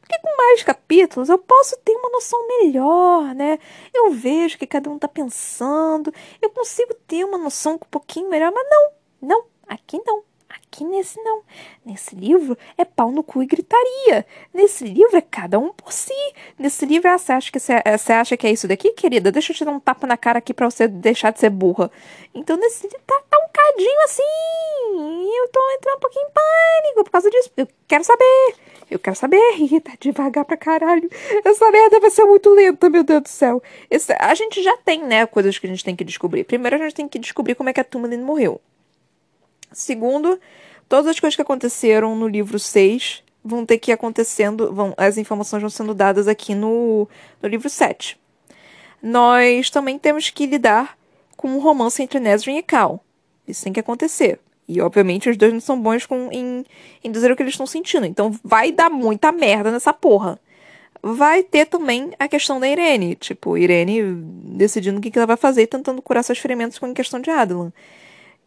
[0.00, 3.58] Porque com mais capítulos eu posso ter uma noção melhor, né?
[3.92, 8.28] Eu vejo o que cada um tá pensando, eu consigo ter uma noção um pouquinho
[8.28, 8.92] melhor, mas não,
[9.22, 10.22] não, aqui não.
[10.54, 11.42] Aqui nesse não.
[11.84, 14.24] Nesse livro é pau no cu e gritaria.
[14.52, 16.14] Nesse livro é cada um por si.
[16.58, 19.32] Nesse livro você acha que, você, você acha que é isso daqui, querida?
[19.32, 21.90] Deixa eu te dar um tapa na cara aqui pra você deixar de ser burra.
[22.32, 24.22] Então nesse livro tá, tá um cadinho assim.
[25.36, 27.50] Eu tô entrando um pouquinho em pânico por causa disso.
[27.56, 28.54] Eu quero saber.
[28.90, 31.08] Eu quero saber, Rita, devagar pra caralho.
[31.44, 33.62] Essa merda vai ser muito lenta, meu Deus do céu.
[33.90, 36.44] Esse, a gente já tem, né, coisas que a gente tem que descobrir.
[36.44, 38.60] Primeiro, a gente tem que descobrir como é que a Tumalin morreu.
[39.74, 40.40] Segundo,
[40.88, 45.18] todas as coisas que aconteceram no livro 6 vão ter que ir acontecendo, vão, as
[45.18, 47.06] informações vão sendo dadas aqui no,
[47.42, 48.18] no livro 7.
[49.02, 50.96] Nós também temos que lidar
[51.36, 53.04] com um romance entre Nesrin e Cal.
[53.46, 54.40] Isso tem que acontecer.
[54.66, 56.64] E, obviamente, os dois não são bons com, em,
[57.02, 58.06] em dizer o que eles estão sentindo.
[58.06, 60.38] Então, vai dar muita merda nessa porra.
[61.02, 63.14] Vai ter também a questão da Irene.
[63.14, 64.14] Tipo, Irene
[64.56, 67.70] decidindo o que, ela vai fazer, tentando curar seus ferimentos com a questão de Adelan.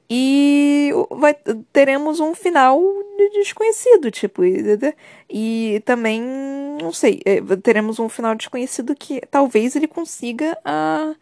[0.10, 1.36] E vai,
[1.74, 2.80] teremos um final
[3.34, 4.64] desconhecido, tipo, e,
[5.30, 6.22] e também,
[6.82, 11.14] não sei, é, teremos um final desconhecido que talvez ele consiga a.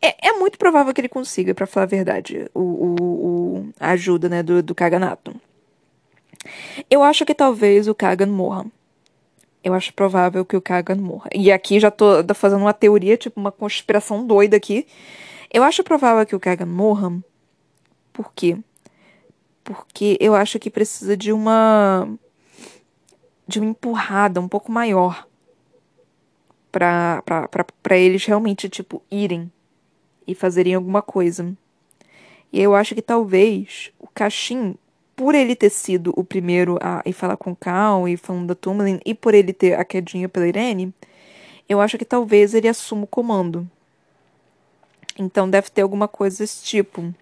[0.00, 3.90] É, é muito provável que ele consiga, para falar a verdade, o, o, o, a
[3.90, 5.34] ajuda né, do, do Kaganato.
[6.90, 8.66] Eu acho que talvez o Kagan morra.
[9.62, 11.28] Eu acho provável que o Kagan morra.
[11.34, 14.86] E aqui já tô fazendo uma teoria, tipo uma conspiração doida aqui.
[15.52, 17.12] Eu acho provável que o Kagan morra.
[18.18, 18.58] Por quê?
[19.62, 22.08] Porque eu acho que precisa de uma
[23.46, 25.24] de uma empurrada um pouco maior
[26.72, 29.52] para eles realmente tipo irem
[30.26, 31.56] e fazerem alguma coisa.
[32.52, 34.74] E eu acho que talvez o Caixin
[35.14, 38.98] por ele ter sido o primeiro a ir falar com Cal e falando da Tumlin,
[39.06, 40.92] e por ele ter a quedinha pela Irene,
[41.68, 43.70] eu acho que talvez ele assuma o comando.
[45.16, 47.14] Então deve ter alguma coisa desse tipo.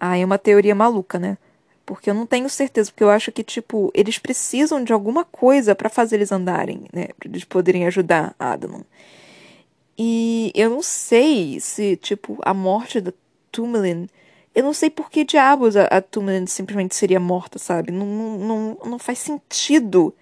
[0.00, 1.38] Ah, é uma teoria maluca, né?
[1.84, 5.74] Porque eu não tenho certeza, porque eu acho que, tipo, eles precisam de alguma coisa
[5.74, 7.08] para fazer eles andarem, né?
[7.18, 8.84] Pra eles poderem ajudar Adam.
[9.98, 13.12] E eu não sei se, tipo, a morte da
[13.52, 14.08] Tumlin
[14.56, 17.92] eu não sei por que diabos a, a Tumlin simplesmente seria morta, sabe?
[17.92, 20.14] Não, não, não, faz sentido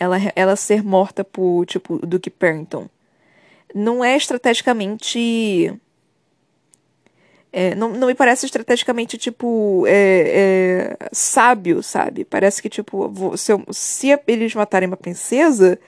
[0.00, 2.88] ela, ela ser morta por, tipo, Duke Perrington.
[3.72, 5.72] Não é estrategicamente.
[7.52, 12.24] É, não, não me parece estrategicamente, tipo, é, é, sábio, sabe?
[12.24, 15.78] Parece que, tipo, se, eu, se eles matarem uma princesa,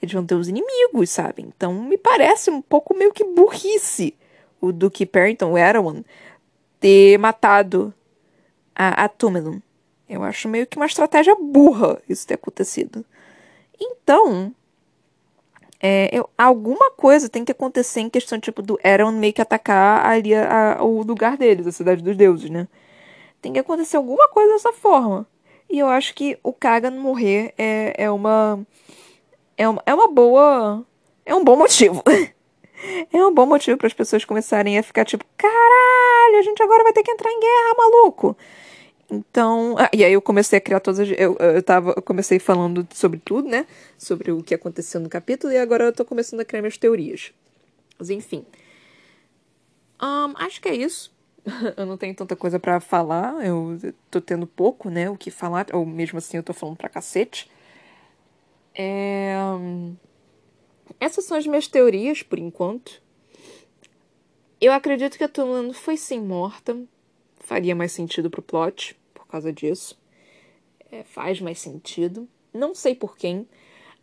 [0.00, 1.42] eles vão ter os inimigos, sabe?
[1.42, 4.14] Então me parece um pouco meio que burrice
[4.60, 6.02] o Duke Perrington, o Erewhon,
[6.80, 7.92] ter matado
[8.74, 9.60] a, a Túmelum.
[10.08, 13.04] Eu acho meio que uma estratégia burra isso ter acontecido.
[13.78, 14.54] Então,
[15.86, 20.06] é, eu, alguma coisa tem que acontecer em questão tipo do Eron meio que atacar
[20.06, 22.66] ali a, a, o lugar deles, a cidade dos deuses, né?
[23.42, 25.28] Tem que acontecer alguma coisa dessa forma.
[25.68, 28.66] E eu acho que o Kagan morrer é, é uma.
[29.58, 30.82] É uma, é uma boa.
[31.26, 32.02] É um bom motivo.
[33.12, 36.82] é um bom motivo para as pessoas começarem a ficar tipo, caralho, a gente agora
[36.82, 38.34] vai ter que entrar em guerra, maluco.
[39.14, 42.38] Então, ah, e aí eu comecei a criar todas as, eu, eu tava, eu comecei
[42.38, 43.66] falando sobre tudo, né?
[43.96, 47.32] Sobre o que aconteceu no capítulo e agora eu tô começando a criar minhas teorias.
[47.98, 48.44] Mas enfim.
[50.02, 51.12] Um, acho que é isso.
[51.76, 53.78] eu não tenho tanta coisa para falar, eu
[54.10, 57.48] tô tendo pouco, né, o que falar, ou mesmo assim eu tô falando pra cacete.
[58.74, 59.34] É...
[60.98, 63.00] Essas são as minhas teorias por enquanto.
[64.60, 66.76] Eu acredito que a Tumblr foi sim morta.
[67.40, 68.96] Faria mais sentido pro plot
[69.34, 69.98] causa disso.
[70.90, 72.28] É, faz mais sentido.
[72.52, 73.48] Não sei por quem.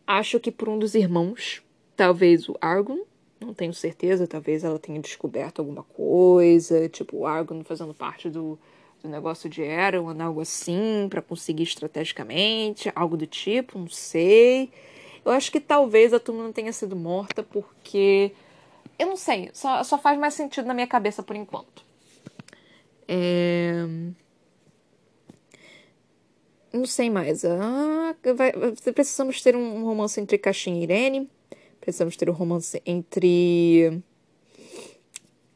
[0.05, 1.63] Acho que por um dos irmãos.
[1.95, 2.99] Talvez o Argon.
[3.39, 4.27] Não tenho certeza.
[4.27, 6.89] Talvez ela tenha descoberto alguma coisa.
[6.89, 8.59] Tipo, o Argon fazendo parte do,
[9.01, 12.91] do negócio de Erewhon, algo assim, para conseguir estrategicamente.
[12.93, 14.69] Algo do tipo, não sei.
[15.23, 18.33] Eu acho que talvez a turma não tenha sido morta porque.
[18.99, 21.83] Eu não sei, só, só faz mais sentido na minha cabeça por enquanto.
[23.07, 23.85] É...
[26.73, 27.43] Não sei mais.
[27.43, 28.51] Ah, vai,
[28.93, 31.29] precisamos ter um romance entre Caixinha e Irene.
[31.81, 34.01] Precisamos ter um romance entre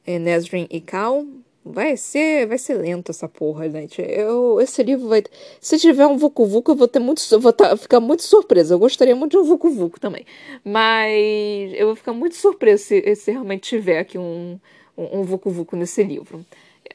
[0.05, 1.26] é, Nesrin e Cal.
[1.63, 3.99] Vai ser, vai ser lento essa porra, gente.
[3.99, 5.24] Eu, esse livro vai.
[5.59, 7.22] Se tiver um Vucu Vucu, eu vou ter muito.
[7.39, 8.76] Vou tá, ficar muito surpresa.
[8.76, 10.26] Eu gostaria muito de um Vucu Vucu também.
[10.63, 14.59] Mas eu vou ficar muito surpresa se, se realmente tiver aqui um,
[14.95, 16.45] um, um Vucu Vucu nesse livro.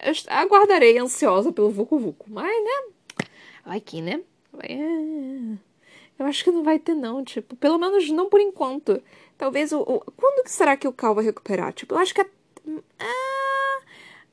[0.05, 2.27] Eu aguardarei ansiosa pelo Vucu Vucu.
[2.29, 2.93] Mas, né?
[3.65, 4.21] Vai que, né?
[4.63, 5.59] É...
[6.19, 7.25] Eu acho que não vai ter, não.
[7.25, 9.03] Tipo, pelo menos não por enquanto.
[9.39, 9.81] Talvez o.
[9.81, 10.01] o...
[10.17, 11.73] Quando será que o Cal vai recuperar?
[11.73, 12.21] Tipo, eu acho que.
[12.21, 12.27] É...
[12.99, 13.41] Ah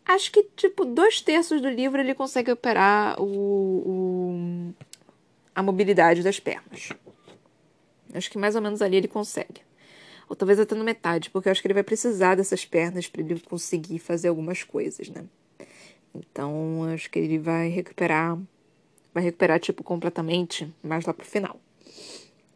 [0.07, 4.73] acho que, tipo, dois terços do livro ele consegue operar o, o,
[5.53, 6.89] a mobilidade das pernas.
[8.13, 9.61] Acho que mais ou menos ali ele consegue.
[10.29, 13.21] Ou talvez até no metade, porque eu acho que ele vai precisar dessas pernas para
[13.21, 15.25] ele conseguir fazer algumas coisas, né?
[16.15, 18.37] Então, acho que ele vai recuperar,
[19.17, 21.59] vai recuperar, tipo, completamente mais lá pro final.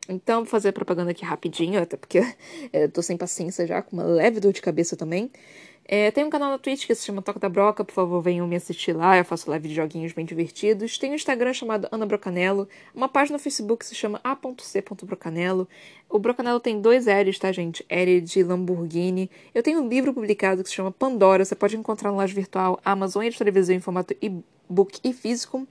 [0.07, 2.19] Então, vou fazer propaganda aqui rapidinho, até porque
[2.71, 5.31] eu tô sem paciência já, com uma leve dor de cabeça também.
[5.83, 8.47] É, tem um canal na Twitch que se chama Toca da Broca, por favor, venham
[8.47, 9.17] me assistir lá.
[9.17, 10.97] Eu faço live de joguinhos bem divertidos.
[10.99, 15.67] Tem um Instagram chamado Ana Brocanello, uma página no Facebook que se chama a.c.brocanello.
[16.07, 17.83] O Brocanello tem dois L's, tá, gente?
[17.89, 19.29] L de Lamborghini.
[19.53, 22.79] Eu tenho um livro publicado que se chama Pandora, você pode encontrar no loja virtual
[22.85, 25.67] Amazon e de televisão em formato e-book e físico.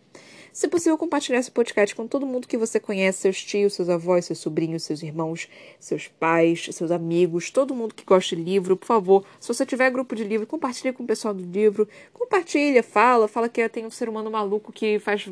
[0.53, 4.24] Se possível, compartilhar esse podcast com todo mundo que você conhece, seus tios, seus avós,
[4.24, 5.48] seus sobrinhos, seus irmãos,
[5.78, 9.24] seus pais, seus amigos, todo mundo que gosta de livro, por favor.
[9.38, 11.88] Se você tiver grupo de livro, compartilhe com o pessoal do livro.
[12.12, 15.26] Compartilha, fala, fala que tem um ser humano maluco que faz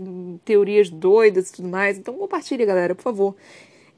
[0.44, 1.98] teorias doidas e tudo mais.
[1.98, 3.34] Então compartilhe, galera, por favor.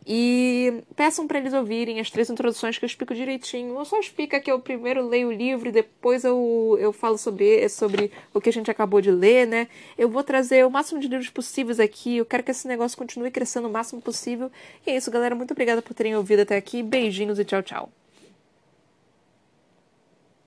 [0.06, 3.78] E peçam para eles ouvirem as três introduções que eu explico direitinho.
[3.78, 7.68] Eu só explico que eu primeiro leio o livro e depois eu, eu falo sobre,
[7.68, 9.68] sobre o que a gente acabou de ler, né?
[9.98, 12.16] Eu vou trazer o máximo de livros possíveis aqui.
[12.16, 14.50] Eu quero que esse negócio continue crescendo o máximo possível.
[14.86, 15.34] E é isso, galera.
[15.34, 16.82] Muito obrigada por terem ouvido até aqui.
[16.82, 17.99] Beijinhos e tchau, tchau.